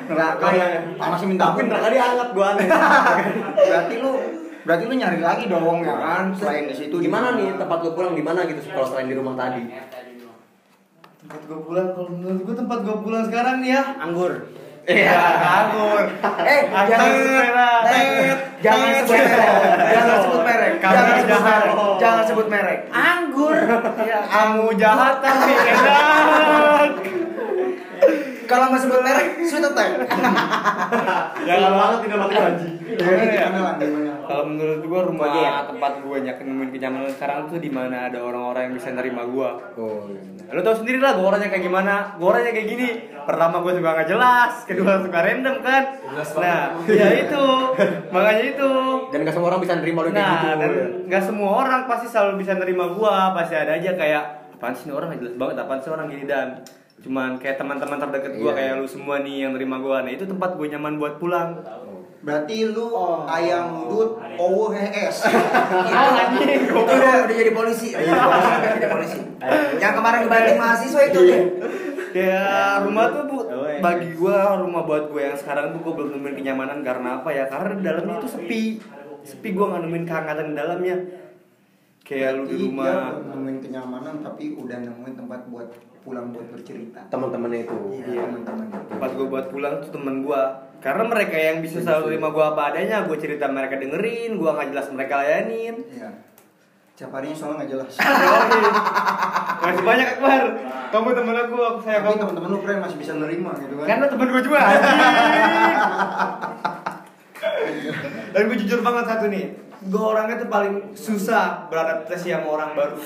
[0.07, 1.67] neraka yang masih minta ampun.
[1.73, 2.69] neraka diangkat gue aneh
[3.57, 4.13] Berarti lu
[4.69, 8.13] berarti lu nyari lagi dong ya kan selain di situ gimana nih tempat lu pulang
[8.13, 9.65] di mana gitu kalau selain di rumah tadi
[11.19, 14.33] Tempat gue pulang, kalau menurut gue tempat gue pulang sekarang nih ya Anggur.
[14.89, 16.05] Iya, nganggur.
[16.49, 17.13] Eh, jangan
[17.85, 19.85] Tet, jangan sebut merek.
[19.93, 20.75] Jangan sebut merek.
[20.81, 21.71] Jangan sebut merek.
[22.01, 22.81] Jangan sebut merek.
[22.89, 23.57] Anggur.
[24.09, 26.91] Ya, kamu jahat tapi enak
[28.49, 29.91] Kalau nggak sebut merek, sweet attack.
[31.45, 32.41] Jangan banget tidak mati ya?
[32.49, 34.13] Lah, gimana?
[34.25, 35.69] Kalau menurut gua rumah ya?
[35.69, 39.61] tempat gua nyakin nemuin kenyamanan sekarang tuh di mana ada orang-orang yang bisa nerima gua.
[39.77, 40.21] oh iya.
[40.49, 42.17] Lo tau sendiri lah gua orangnya kayak gimana.
[42.17, 42.89] Gua orangnya kayak gini.
[43.29, 45.83] Pertama gua suka nggak jelas, kedua suka random kan.
[46.41, 47.45] Nah, ya itu.
[48.09, 48.71] Makanya itu.
[49.09, 50.71] dan gak semua orang bisa nerima lu kayak Nah, gitu dan
[51.09, 53.37] nggak semua orang pasti selalu bisa nerima gua.
[53.37, 54.25] Pasti ada aja kayak
[54.59, 56.49] apaan sih ini orang nggak jelas banget, apaan sih orang gini dan
[56.99, 58.57] cuman kayak teman-teman terdekat gua Iya.
[58.57, 60.03] kayak lu semua nih yang nerima gua.
[60.03, 61.63] Nah, itu tempat gua nyaman buat pulang.
[62.19, 62.91] Berarti lu
[63.25, 65.23] ayam udut owo hes.
[66.35, 69.19] itu udah, udah jadi polisi udah jadi polisi, udah jadi polisi
[69.79, 71.43] yang kemarin dibanting mahasiswa itu tuh
[72.09, 73.79] Kayak rumah tuh bu, Oh, iya.
[73.79, 77.45] bagi gua rumah buat gue yang sekarang tuh gue belum nemuin kenyamanan karena apa ya?
[77.47, 78.63] Karena di dalamnya itu sepi,
[79.23, 80.97] sepi gue nggak nemuin kehangatan di dalamnya.
[82.09, 83.21] Kayak lu di rumah.
[83.21, 85.69] nemuin kenyamanan tapi udah nemuin tempat buat
[86.01, 87.05] pulang buat bercerita.
[87.13, 88.67] teman-temannya itu Iya, teman-teman.
[88.89, 90.43] Tempat gue buat pulang tuh temen gue.
[90.81, 94.69] Karena mereka yang bisa selalu terima gue apa adanya, gue cerita mereka dengerin, gue nggak
[94.73, 95.77] jelas mereka layanin.
[95.85, 96.09] Iya.
[96.97, 97.93] Tiap harinya soalnya nggak jelas.
[99.63, 100.43] Masih banyak Akbar.
[100.89, 102.17] Kamu temen aku, aku sayang kamu.
[102.19, 103.85] teman-teman lu keren masih bisa nerima gitu kan.
[103.85, 104.97] Karena temen gue juga anjing.
[108.33, 112.97] Dan gue jujur banget satu nih Gue orangnya tuh paling susah beradaptasi sama orang baru.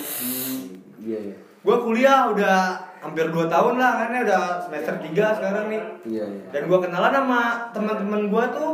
[0.99, 1.37] Iya iya.
[1.63, 2.59] Gue kuliah udah
[3.03, 5.83] hampir 2 tahun lah kan ya udah semester 3 sekarang nih.
[6.03, 6.45] Iya iya.
[6.51, 7.41] Dan gue kenalan sama
[7.71, 8.73] teman-teman gue tuh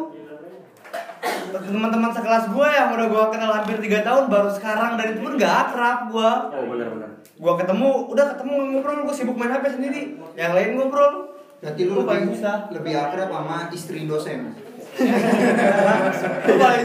[1.48, 4.96] teman-teman sekelas gue yang udah gue kenal hampir 3 tahun baru sekarang.
[4.96, 9.36] Dan itu pun gak akrab gue oh benar-benar gue ketemu udah ketemu ngobrol gue sibuk
[9.36, 10.02] main hp sendiri.
[10.34, 11.12] Yang lain ngobrol.
[11.58, 14.54] Berarti lu Gua paling lebih, susah lebih akrab sama istri dosen.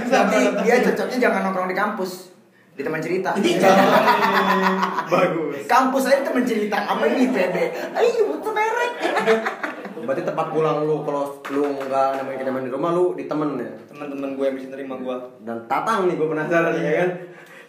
[0.10, 2.34] Tapi dia cocoknya jangan nongkrong di kampus.
[2.74, 3.38] Di teman cerita.
[5.14, 5.70] Bagus.
[5.70, 6.78] Kampus aja teman cerita.
[6.78, 7.56] Apa ini PB
[7.94, 8.94] ayo butuh merek.
[10.04, 13.70] Berarti tempat pulang lu kalau lu nggak nemuin kenyamanan di rumah lu di temen ya?
[13.94, 17.10] Teman-teman gue yang bisa nerima gue dan tatang nih gue penasaran ya kan?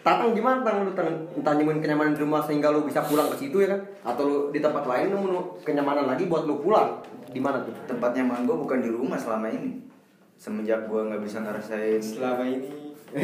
[0.01, 0.89] Tatang gimana tang?
[0.89, 3.81] Lu tang entah nemuin kenyamanan di rumah sehingga lu bisa pulang ke situ ya kan?
[4.03, 6.99] Atau lu di tempat lain lu nemu kenyamanan lagi buat lu pulang?
[7.29, 7.77] Di mana tuh?
[7.87, 9.94] Tempat nyaman gue bukan di rumah selama ini
[10.35, 12.01] semenjak gue nggak bisa ngerasain.
[12.03, 12.85] Selama ini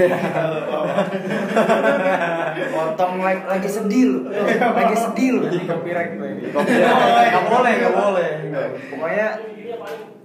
[2.72, 4.20] potong lagi, lagi sedih lu.
[4.56, 5.42] Lagi sedih lu.
[5.68, 8.30] Copyright gue nggak boleh nggak boleh
[8.88, 9.28] pokoknya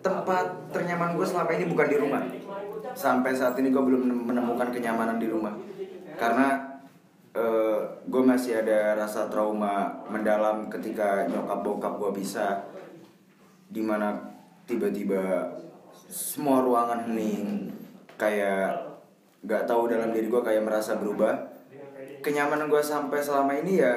[0.07, 2.23] tempat ternyaman gue selama ini bukan di rumah.
[2.95, 5.53] Sampai saat ini gue belum menemukan kenyamanan di rumah.
[6.15, 6.77] Karena
[8.07, 12.65] gue masih ada rasa trauma mendalam ketika nyokap bokap gue bisa
[13.69, 14.15] di mana
[14.65, 15.53] tiba-tiba
[16.07, 17.71] semua ruangan hening
[18.17, 18.79] kayak
[19.47, 21.55] gak tahu dalam diri gue kayak merasa berubah.
[22.25, 23.93] Kenyamanan gue sampai selama ini ya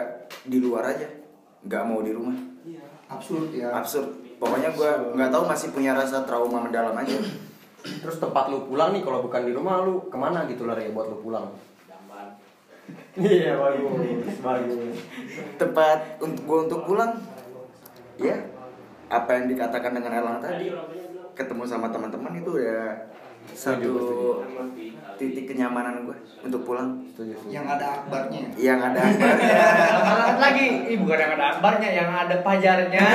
[0.45, 1.08] di luar aja
[1.65, 2.38] nggak mau di rumah.
[3.10, 3.74] Absurd ya.
[3.74, 4.38] absurd.
[4.38, 7.17] Pokoknya gue nggak tahu masih punya rasa trauma mendalam aja.
[7.80, 10.93] Terus tempat lu pulang nih kalau bukan di rumah lu ke mana gitu lah ya
[10.93, 11.50] buat lu pulang?
[13.19, 14.98] Iya bagus bagus
[15.60, 17.19] tempat untuk gue untuk pulang
[18.15, 18.38] ya
[19.10, 20.72] apa yang dikatakan dengan Elang tadi
[21.39, 23.08] ketemu sama teman-teman itu ya
[23.56, 23.95] satu
[25.15, 26.99] titik kenyamanan gue untuk pulang.
[27.47, 28.43] Yang ada akbarnya.
[28.60, 33.08] yang ada akbarnya lagi, ih bukan yang ada akbarnya, yang ada pajarnya.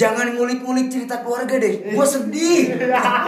[0.00, 2.72] jangan ngulik-ngulik cerita keluarga deh gue sedih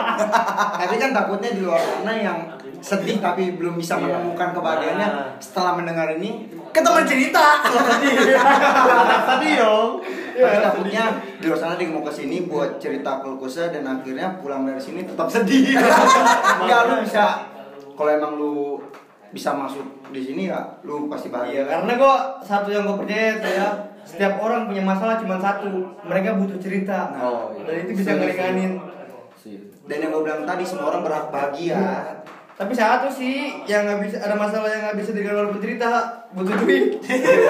[0.81, 2.38] Tapi kan takutnya di luar sana yang
[2.81, 7.61] sedih tapi belum bisa menemukan kebahagiaannya setelah mendengar ini ke teman cerita
[9.29, 10.01] tadi dong.
[10.33, 11.05] Tapi takutnya
[11.37, 14.81] di luar sana dia mau ke sini buat cerita keluh kesah dan akhirnya pulang dari
[14.81, 15.77] sini tetap sedih.
[16.59, 17.47] Enggak lu bisa
[17.92, 18.55] kalau emang lu
[19.33, 21.62] bisa masuk di sini ya lu pasti Iya, bahagia.
[21.64, 22.14] karena gue
[22.45, 23.68] satu yang gue percaya itu ya,
[24.05, 25.73] setiap orang punya masalah cuma satu,
[26.05, 27.09] mereka butuh cerita.
[27.16, 27.64] Oh, iya.
[27.64, 28.77] Dan itu bisa ngeringanin.
[29.88, 31.81] Dan yang gue bilang tadi semua orang berhak bahagia.
[32.53, 35.88] Tapi satu sih yang nggak bisa ada masalah yang nggak bisa dengan walaupun cerita
[36.33, 36.85] butuh duit.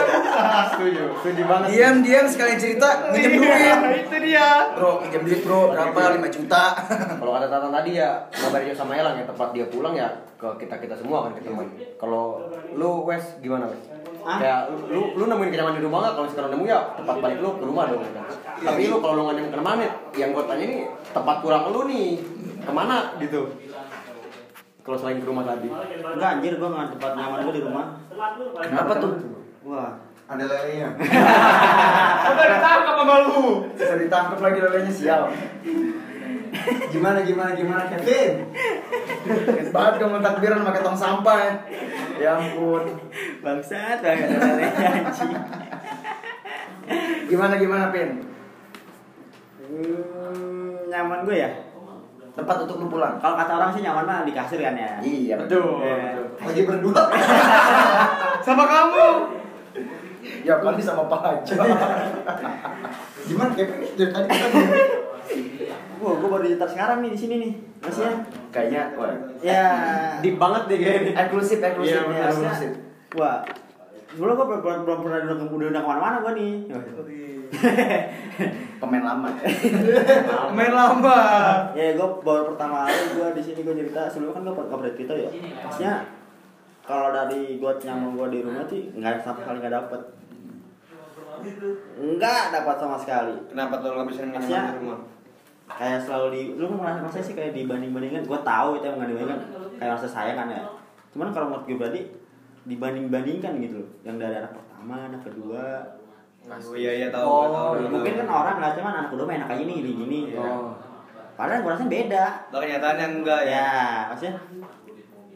[0.73, 4.03] setuju setuju banget Diam-diam sekalian cerita minjem duit.
[4.03, 6.01] itu dia Bro, minjem duit bro, berapa?
[6.19, 6.65] 5 juta.
[7.21, 10.75] Kalau kata Tatan tadi ya ngabarin sama Elang ya tempat dia pulang ya ke kita
[10.79, 11.67] kita semua kan ke teman.
[11.95, 12.43] Kalau
[12.75, 13.83] lu Wes gimana Wes?
[14.23, 16.15] Kayak lu lu nemuin kenyaman di rumah nggak?
[16.15, 18.03] Kalau sekarang nemu ya tempat balik lu ke rumah dong.
[18.03, 18.25] Kan?
[18.63, 19.87] Tapi lu kalau lu nggak nemu ke mana?
[20.15, 20.77] Yang gue tanya ini
[21.11, 22.09] tempat pulang lu nih
[22.63, 23.51] ke mana gitu?
[24.83, 25.71] Kalau selain ke rumah tadi.
[25.71, 27.87] Enggak anjir gua nggak tempat nyaman gua di rumah.
[28.63, 29.13] Kenapa tuh?
[29.63, 29.93] Wah.
[30.23, 30.97] ada lelenya
[32.33, 35.23] udah ditangkap sama lu Bisa ditangkap lagi lelenya sial.
[36.89, 38.49] gimana gimana gimana Kevin
[39.73, 41.53] banget kamu takbiran pakai tong sampah ya.
[42.21, 42.85] Ya ampun.
[43.41, 45.33] Bangsat banget anjing.
[47.33, 48.21] Gimana gimana Pin?
[49.65, 51.51] Hmm, nyaman gue ya.
[52.33, 53.21] Tempat untuk lu pulang.
[53.21, 54.97] Kalau kata orang sih nyaman mah di kasur kan ya.
[54.99, 55.85] Iya Betul.
[55.85, 57.03] Eh, lagi berdua
[58.47, 59.07] sama kamu
[60.41, 61.55] Ya kali sama Pak aja.
[63.23, 64.51] gimana Kevin dari tadi kan
[65.97, 67.53] Wah, gue baru nyetar sekarang nih di sini nih.
[67.79, 68.15] Maksudnya
[68.51, 69.65] Kayaknya wah, ya
[70.19, 71.13] Deep banget deh kayaknya.
[71.17, 72.71] eksklusif eksklusif Iya, ya, eksklusif.
[73.15, 73.39] Wah,
[74.13, 76.53] sebelum gue belum, belum pernah diundang diundang ke mana-mana gue nih.
[78.81, 79.29] Pemain lama.
[80.57, 81.19] main lama.
[81.77, 84.09] Ya gue baru pertama kali gue di sini gue cerita.
[84.09, 85.31] Sebelumnya kan gue gak pernah cerita ya.
[85.65, 85.95] Maksudnya
[86.85, 90.01] kalau dari gue nyaman gue di rumah sih nggak sama sekali nggak dapet.
[91.97, 93.35] Nggak dapat sama sekali.
[93.49, 95.01] Kenapa tuh nggak bisa nyaman di rumah?
[95.73, 99.11] kayak selalu di lu merasa merasa sih kayak dibanding bandingkan gue tahu itu emang nggak
[99.15, 99.41] dibandingkan
[99.81, 100.63] kayak rasa sayang kan ya.
[101.13, 102.01] Cuman kalau menurut gue berarti
[102.63, 103.91] dibanding bandingkan gitu loh.
[104.03, 105.65] Yang dari anak pertama anak kedua.
[106.43, 107.87] Oh iya iya tahu Oh, tahu iya.
[107.87, 110.75] mungkin kan orang nggak cuman anak kedua enak aja nih gini gini Oh.
[111.33, 112.25] padahal gue rasa beda.
[112.51, 113.55] Tahu kenyataannya enggak ya.
[113.55, 113.71] Ya
[114.11, 114.35] maksudnya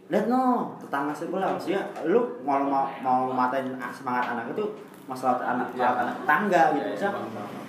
[0.07, 0.43] lihat no
[0.79, 4.63] tetangga sebelah maksudnya lu mau mau mau matain semangat anak itu
[5.07, 5.89] masalah anak Iya.
[5.95, 6.87] anak tetangga gitu.
[6.91, 7.23] Misalnya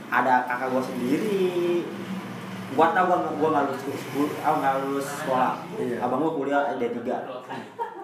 [0.09, 1.85] ada kakak gua sendiri.
[2.73, 5.53] Gua tau gua gua nggak lulus sekolah ah nggak lulus sekolah.
[5.77, 5.97] Iya.
[6.01, 7.05] abang gua kuliah D 3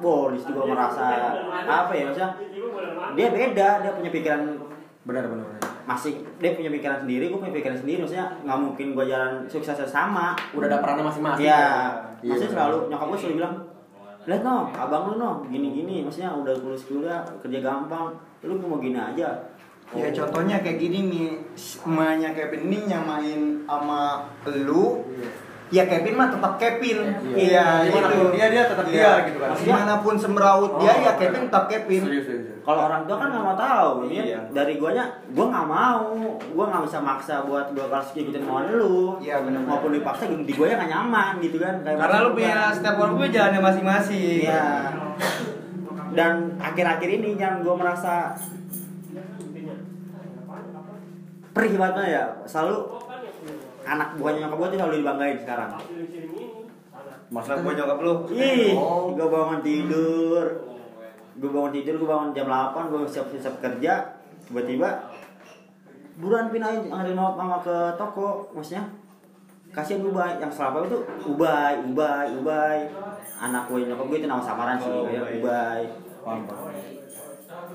[0.04, 1.06] Wow, di situ gua merasa
[1.64, 2.32] apa ya maksudnya
[3.16, 4.42] dia beda dia punya pikiran
[5.04, 5.46] Benar benar.
[5.48, 5.62] benar.
[5.84, 9.76] masih dia punya pikiran sendiri gue punya pikiran sendiri maksudnya nggak mungkin gue jalan sukses
[9.84, 11.44] sama Udah ada perannya masing-masing.
[11.44, 11.64] Iya,
[12.24, 12.60] Iya, maksudnya benar.
[12.64, 13.56] selalu nyokap gue selalu bilang,
[14.24, 18.16] lihat no, abang lu no, gini gini, maksudnya udah lulus kuliah kerja gampang,
[18.48, 19.28] lu mau gini aja.
[19.92, 21.28] Ya contohnya kayak gini nih,
[21.84, 24.24] emaknya Kevin ini nyamain sama
[24.64, 25.04] lu.
[25.72, 26.98] Ya Kevin mah tetap Kevin.
[27.34, 28.18] Iya, Gimana itu.
[28.20, 28.94] pun dia, dia tetap Iya.
[28.94, 29.50] dia gitu kan.
[29.56, 32.02] Gimana pun semeraut dia ya Kevin tetap Kevin.
[32.04, 32.58] Serius serius.
[32.62, 34.24] Kalau orang tua kan nggak mau tahu, Iya.
[34.24, 34.40] iya.
[34.52, 36.04] dari guanya, gua nggak mau,
[36.54, 39.18] gua nggak bisa maksa buat gua harus ngikutin mau lu.
[39.18, 39.62] Iya, benar.
[39.64, 41.76] Maupun dipaksa di gua nggak nyaman gitu kan.
[41.82, 42.74] Kayak karena lu punya gua.
[42.74, 44.66] setiap orang punya jalannya masing-masing Iya.
[46.14, 48.38] Dan akhir-akhir ini yang gua merasa
[51.54, 52.98] perih banget ya, selalu
[53.84, 55.72] anak buahnya nyokap gua tuh selalu dibanggain sekarang.
[57.28, 59.10] masalah gua nyokap lu Ih, Oh.
[59.12, 60.46] gue bangun tidur.
[61.34, 63.94] Gue bangun tidur, gue bangun jam 8, gue siap-siap kerja.
[64.44, 64.90] Tiba-tiba
[66.14, 68.86] buruan pindahin nganterin mama, mama ke toko, maksudnya
[69.74, 72.86] kasihan ubay yang selama itu ubay ubay ubay
[73.36, 75.42] anak gue nyokap gue itu nama samaran sih Oh, Ubay.
[75.42, 75.82] ubay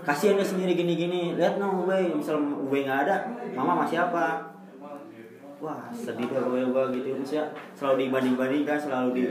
[0.07, 3.17] kasihan dia sendiri gini gini lihat no ubay misal ubay nggak ada
[3.53, 4.55] mama masih apa
[5.59, 9.23] wah sedih deh gue gue gitu maksudnya selalu dibanding bandingkan selalu di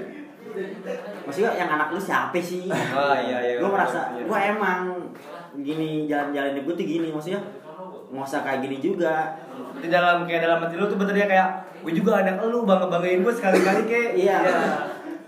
[1.21, 3.53] maksudnya yang anak lu siapa sih Oh, iya, iya.
[3.57, 4.23] gue merasa Iya.
[4.23, 4.79] gue emang
[5.57, 7.41] gini jalan-jalan gue tuh gini maksudnya
[8.07, 9.35] nggak usah kayak gini juga
[9.77, 13.19] di dalam kayak dalam hati lu tuh benernya kayak gue juga anak lu bangga banggain
[13.19, 14.37] gue sekali kali kayak iya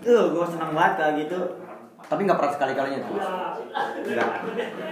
[0.00, 1.40] tuh gue seneng banget kayak gitu
[2.00, 3.22] Tapi nggak pernah sekali-kalinya tuh.
[4.02, 4.30] enggak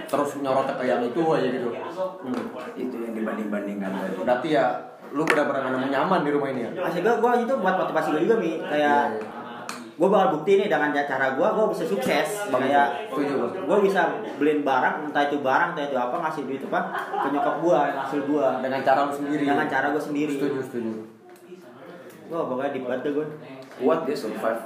[0.07, 1.67] Terus nyorotnya ke yang itu aja gitu.
[1.67, 2.43] hmm.
[2.77, 4.15] Itu yang dibanding-bandingkan tadi.
[4.15, 4.65] Berarti ya
[5.09, 6.71] lu benar-benar nggak nemu nyaman di rumah ini ya.
[6.81, 9.27] Asli gue, gue itu buat motivasi gue juga mi kayak Iya, iya.
[9.95, 13.51] gue bakal bukti nih dengan cara gue gue bisa sukses kayak Setuju, Bang.
[13.65, 14.01] gue bisa
[14.35, 16.79] beliin barang entah itu barang entah itu apa ngasih duit apa
[17.19, 19.43] ke nyokap gue hasil gue Dengan cara lu sendiri.
[19.43, 20.91] dengan cara gue sendiri Setuju, setuju.
[22.25, 23.25] gue pokoknya deep banget gue
[23.75, 24.61] Kuat dia survive.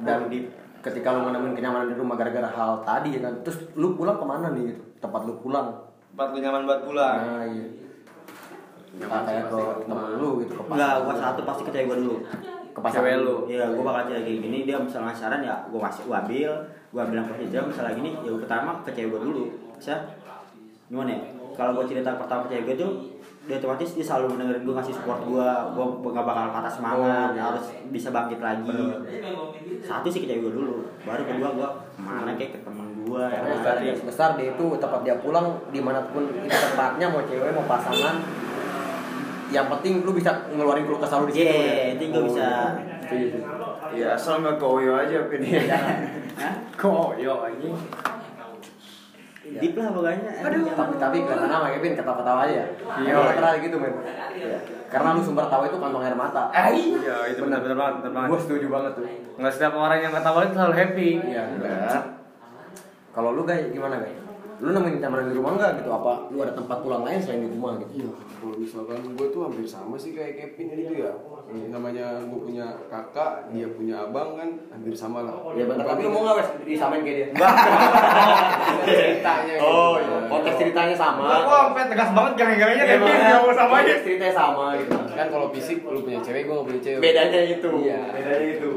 [0.00, 0.48] Dan di
[0.78, 3.34] ketika lu menemuin kenyamanan di rumah gara-gara hal tadi ya kan.
[3.42, 4.82] Terus lu pulang ke mana nih gitu?
[4.98, 5.68] Tempat lu pulang.
[6.08, 7.66] tempat lu nyaman buat pulang Nah, iya.
[8.98, 12.16] Nggak kayak ke temen lu gitu ke Enggak, gue satu pasti ke cewek gue dulu.
[12.74, 13.36] Ke pasar Cewek lu.
[13.46, 16.52] Iya, gue bakal cerita kayak gini, dia misalnya saran ya gue kasih, gue ambil.
[16.88, 19.44] Gue bilang ke dia misalnya gini, ya gue pertama ke cewek gue dulu.
[19.78, 19.94] Bisa,
[20.90, 21.20] gimana ya,
[21.54, 22.92] kalau gue cerita pertama ke cewek gue tuh
[23.48, 27.32] dia otomatis dia selalu mendengarin gue ngasih support gue gue gak bakal patah semangat Oh,
[27.32, 27.42] iya.
[27.48, 28.76] harus bisa bangkit lagi.
[29.80, 30.84] Satu sih ke cewek gue dulu.
[31.00, 33.56] Baru kedua gue ke mana kayak ke temen gua ya kan?
[33.64, 37.64] garis besar dia itu tempat dia pulang di mana pun itu tempatnya mau cewek mau
[37.64, 38.20] pasangan
[39.48, 41.84] yang penting lu bisa ngeluarin keluh kesah lu di situ Iya, ya.
[41.96, 42.46] itu gua bisa.
[43.02, 43.48] Setuju, setuju.
[43.96, 45.40] Ya asal nggak koyo aja pin
[46.40, 46.54] Hah?
[46.76, 47.72] Koyo anjing.
[49.48, 50.44] Deep lah pokoknya.
[50.44, 50.56] Tapi
[51.00, 52.62] tapi kelihatan sama Kevin ketawa-ketawa aja.
[53.00, 53.94] Iya, terang gitu men.
[54.36, 54.58] Iya.
[54.92, 56.52] Karena lu sumber tawa itu kantong air mata.
[56.52, 58.28] Iya, itu benar benar banget, benar banget.
[58.28, 59.08] Gue setuju banget tuh.
[59.40, 61.08] Nggak setiap orang yang ketawa itu selalu happy.
[61.32, 61.44] Iya.
[63.08, 64.20] Kalau lu guys gimana guys?
[64.60, 65.90] Lu nemuin nyamanan di rumah enggak gitu?
[65.90, 68.04] Apa lu ada tempat pulang lain selain di rumah gitu?
[68.04, 71.12] Iya, kalau misalkan gue tuh hampir sama sih kayak Kevin gitu ya.
[71.68, 75.34] Namanya gue punya kakak, dia punya abang kan hampir sama lah.
[75.52, 77.28] Ya benar, tapi lu mau enggak wes disamain kayak dia?
[78.88, 79.54] ceritanya.
[79.58, 80.12] Oh, gitu.
[80.14, 80.28] iya.
[80.28, 81.22] Konteks ceritanya sama.
[81.36, 83.94] Aku sampai tegas banget gang-gangnya Iya, Kevin nggak mau sama aja.
[83.98, 84.92] ceritanya sama gitu.
[85.10, 87.00] Kan kalau fisik lu punya cewek, gue gak punya cewek.
[87.00, 87.70] Bedanya itu.
[87.82, 88.00] Iya.
[88.12, 88.70] Bedanya itu.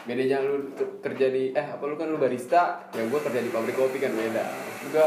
[0.00, 3.48] Bedanya lu ke- kerja di eh apa lu kan lu barista, ya gue kerja di
[3.48, 4.44] pabrik kopi kan beda.
[4.82, 5.04] Juga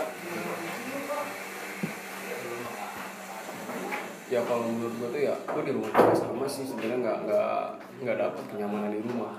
[4.33, 7.57] ya kalau menurut gue tuh ya gue di rumah juga sama sih sebenarnya nggak nggak
[8.01, 9.33] nggak dapet kenyamanan di rumah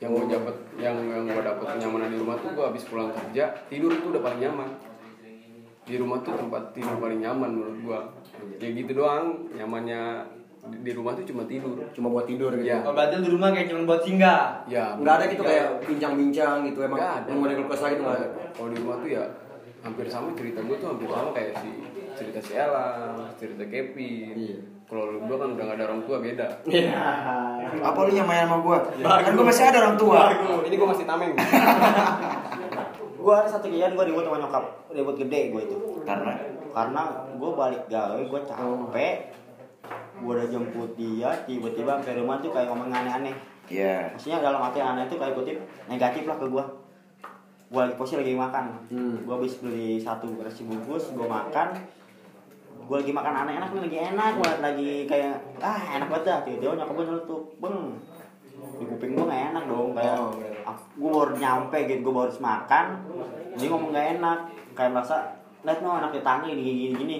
[0.00, 3.44] yang gue dapet yang yang gue dapet kenyamanan di rumah tuh gue habis pulang kerja
[3.68, 4.68] tidur itu udah paling nyaman
[5.84, 7.98] di rumah tuh tempat tidur paling nyaman menurut gue
[8.56, 10.00] ya gitu doang nyamannya
[10.68, 12.66] di, di rumah tuh cuma tidur Cuma buat tidur gitu.
[12.66, 12.84] Iya.
[12.84, 14.66] Oh, berarti di rumah kayak cuma buat singgah.
[14.68, 16.98] ya Enggak ada gitu kayak bincang-bincang gitu emang.
[16.98, 17.28] Nggak ada.
[17.32, 18.28] Mau ada keluh kesah gitu enggak ada.
[18.52, 19.24] kalau di rumah tuh ya
[19.78, 21.70] hampir sama cerita gue tuh hampir sama kayak si
[22.18, 24.34] cerita si Ella, cerita Kevin.
[24.34, 24.58] Iya.
[24.88, 26.46] Kalau lu gua kan udah gak ada orang tua beda.
[26.66, 26.90] Iya.
[27.84, 28.78] Apa lu nyamain sama gua?
[28.98, 30.20] Kan gua masih ada orang tua.
[30.66, 31.32] Ini gua masih tameng.
[33.18, 34.64] Gua ada satu kejadian gua ribut sama nyokap,
[34.94, 35.76] ribut gede gua itu.
[36.06, 36.32] Karena
[36.70, 37.02] Karena
[37.36, 39.34] gua balik gawe, gua capek.
[40.22, 43.34] Gua udah jemput dia, tiba-tiba sampai rumah tuh kayak ngomong aneh-aneh.
[43.68, 45.60] ya Maksudnya dalam arti aneh itu kayak kutip
[45.90, 46.64] negatif lah ke gua.
[47.68, 48.64] Gua lagi posisi lagi makan.
[48.88, 49.14] Hmm.
[49.26, 51.74] Gua habis beli satu nasi bungkus, gua makan.
[52.88, 56.38] Gua lagi makan aneh enak nih, lagi enak banget lagi kayak ah enak banget dah.
[56.40, 57.78] Tiba-tiba nyokap gua nyeletuk, "Beng,
[58.80, 59.88] di kuping gua gak enak dong.
[59.92, 60.48] Kayak Oh, iya.
[60.64, 62.86] ah, gua baru nyampe gitu gua baru makan
[63.60, 64.38] dia ngomong gak enak.
[64.72, 65.16] Kayak merasa
[65.66, 67.16] lihat no anak tetangga gini gini gini.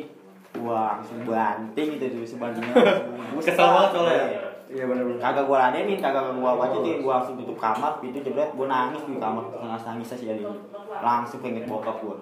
[0.64, 2.72] Wah langsung banting gitu tuh sebantingnya.
[3.44, 4.24] Kesel banget soalnya.
[4.68, 4.84] Iya.
[4.88, 5.20] Benar-benar.
[5.20, 9.20] kagak gua ladenin kagak gua wajutin gua langsung tutup kamar pintu jebret gua nangis di
[9.20, 10.44] kamar nangis nangis aja jadi
[11.04, 12.16] langsung pengen bokap gua.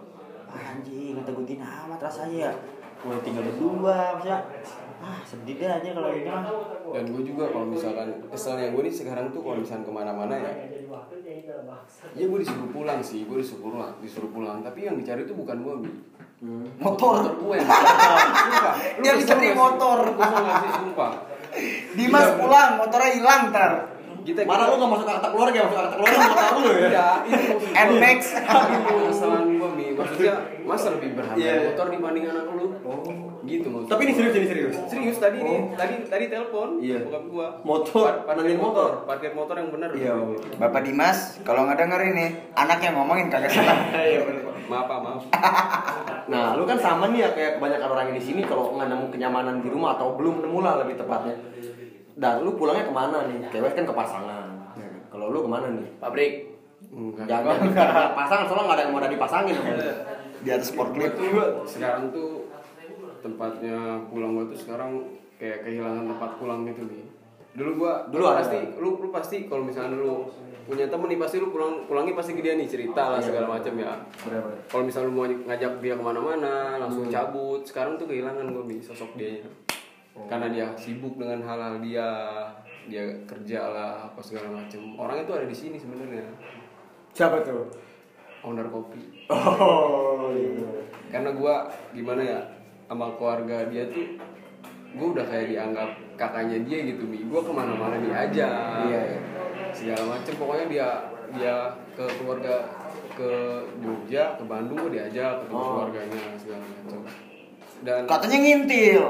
[0.51, 2.53] Anjing kata gua gini amat rasanya ya
[3.07, 4.38] gua tinggal berdua maksudnya
[4.96, 6.42] ah sedih deh aja kalau ini mah
[6.96, 10.52] Dan gue juga kalau misalkan keselnya gue nih sekarang tuh kalau misalkan ke mana-mana ya,
[12.16, 14.64] ya gue disuruh pulang sih, gue disuruh pulang, disuruh pulang.
[14.64, 15.90] Tapi yang dicari tuh bukan gue, Bi.
[16.80, 17.26] motor.
[17.36, 18.74] gue yang Sumpah.
[18.96, 19.98] Lu Dia kesel dicari motor.
[20.16, 21.12] Sih, sumpah.
[21.92, 23.72] Dimas pulang, motornya hilang ntar.
[24.26, 26.88] Kita Mana lu gak masuk kata keluarga, masuk kata keluarga motor lu ya?
[26.90, 27.54] Ya, itu.
[27.94, 28.20] Nmax.
[28.42, 29.55] Itu kesalahan gue.
[29.97, 31.55] Maksudnya, masa lebih berharga Iya.
[31.66, 32.66] motor dibanding anak lu?
[33.42, 33.90] Gitu maksudnya.
[33.90, 34.74] Tapi ini serius ini serius.
[34.86, 36.99] Serius tadi nih, tadi tadi telepon Iya.
[37.03, 37.49] bokap gua.
[37.62, 38.90] Motor, Par- parkir motor, motor.
[39.07, 39.88] parkir motor yang benar.
[39.90, 40.12] Iya.
[40.57, 43.76] Bapak Dimas, kalau nggak denger ini, anak yang ngomongin kagak salah.
[43.97, 44.42] Iya benar.
[44.66, 45.22] Maaf, Pak, maaf.
[46.26, 49.07] Nah, lu kan sama nih ya kayak kebanyakan orang yang di sini kalau nggak nemu
[49.09, 51.38] kenyamanan di rumah atau belum nemu lah lebih tepatnya.
[52.18, 53.47] Dan lu pulangnya ke mana nih?
[53.47, 54.47] Cewek kan ke pasangan.
[55.07, 55.86] Kalau lu ke mana nih?
[55.97, 56.55] Pabrik.
[56.97, 57.28] Enggak.
[57.28, 59.57] Jangan jangan pasangan soalnya nggak ada yang mau ada dipasangin.
[60.40, 61.14] Di atas forklift.
[61.14, 61.28] tuh
[61.68, 62.49] sekarang tuh
[63.20, 63.76] tempatnya
[64.09, 64.90] pulang gua tuh sekarang
[65.36, 67.05] kayak kehilangan tempat pulang gitu nih.
[67.53, 68.40] Dulu gua Dulu lu ada.
[68.40, 70.24] pasti lu lu pasti kalau misalnya lu
[70.66, 73.26] punya temen nih pasti lu pulang pulangnya pasti ke dia nih cerita lah Iya.
[73.28, 73.92] segala macam ya.
[74.66, 77.61] Kalau misalnya lu mau ngajak dia ke mana-mana langsung cabut.
[77.62, 79.44] Sekarang tuh kehilangan gua nih sosok dia
[80.16, 82.09] karena dia sibuk dengan hal-hal dia
[82.88, 86.24] dia kerja lah apa segala macam orangnya tuh ada di sini sebenarnya
[87.17, 87.64] Siapa tuh?
[88.45, 90.87] owner kopi Oh, iya.
[91.09, 92.41] karena gua gimana ya
[92.87, 94.07] sama keluarga dia tuh
[94.93, 98.49] gue udah kayak dianggap kakaknya dia gitu nih gue ke mana-mana dia aja
[98.87, 99.21] Iya, iya.
[99.73, 100.89] segala macem pokoknya dia
[101.35, 101.55] dia
[101.93, 102.71] ke keluarga
[103.12, 103.31] ke
[103.83, 105.67] Jogja ke Bandung gue diajak ketemu Oh.
[105.75, 107.01] keluarganya segala macem
[107.83, 109.05] dan Katanya ngintil.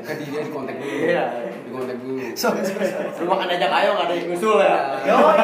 [0.00, 1.24] tadi dia di kontak dulu Iya.
[1.58, 3.08] di kontak dulu Sorry, sorry, sorry.
[3.16, 4.76] Lu makan ajak ayo nggak ada yang nyusul ya?
[5.04, 5.38] Yoi,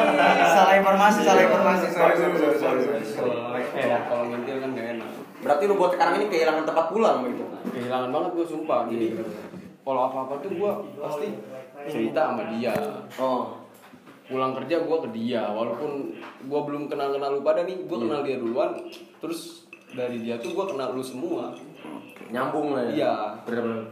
[0.47, 1.85] salah informasi, salah informasi.
[1.89, 2.57] Sorry, sorry, sorry,
[3.03, 3.61] sorry.
[3.75, 7.45] kalau kalau ngintil kan gak enak Berarti lu buat sekarang ini kehilangan tempat pulang gitu.
[7.67, 9.07] kehilangan banget gue sumpah jadi
[9.81, 11.27] kalau apa-apa tuh gue pasti
[11.85, 12.73] cerita sama dia
[13.15, 13.61] Oh.
[14.25, 18.25] pulang kerja gue ke dia walaupun gue belum kenal kenal lu pada nih gue kenal
[18.25, 18.73] dia duluan
[19.19, 21.53] terus dari dia tuh gue kenal lu semua
[22.35, 22.91] nyambung lah ya.
[22.91, 23.13] Iya.
[23.47, 23.83] Benar-benar.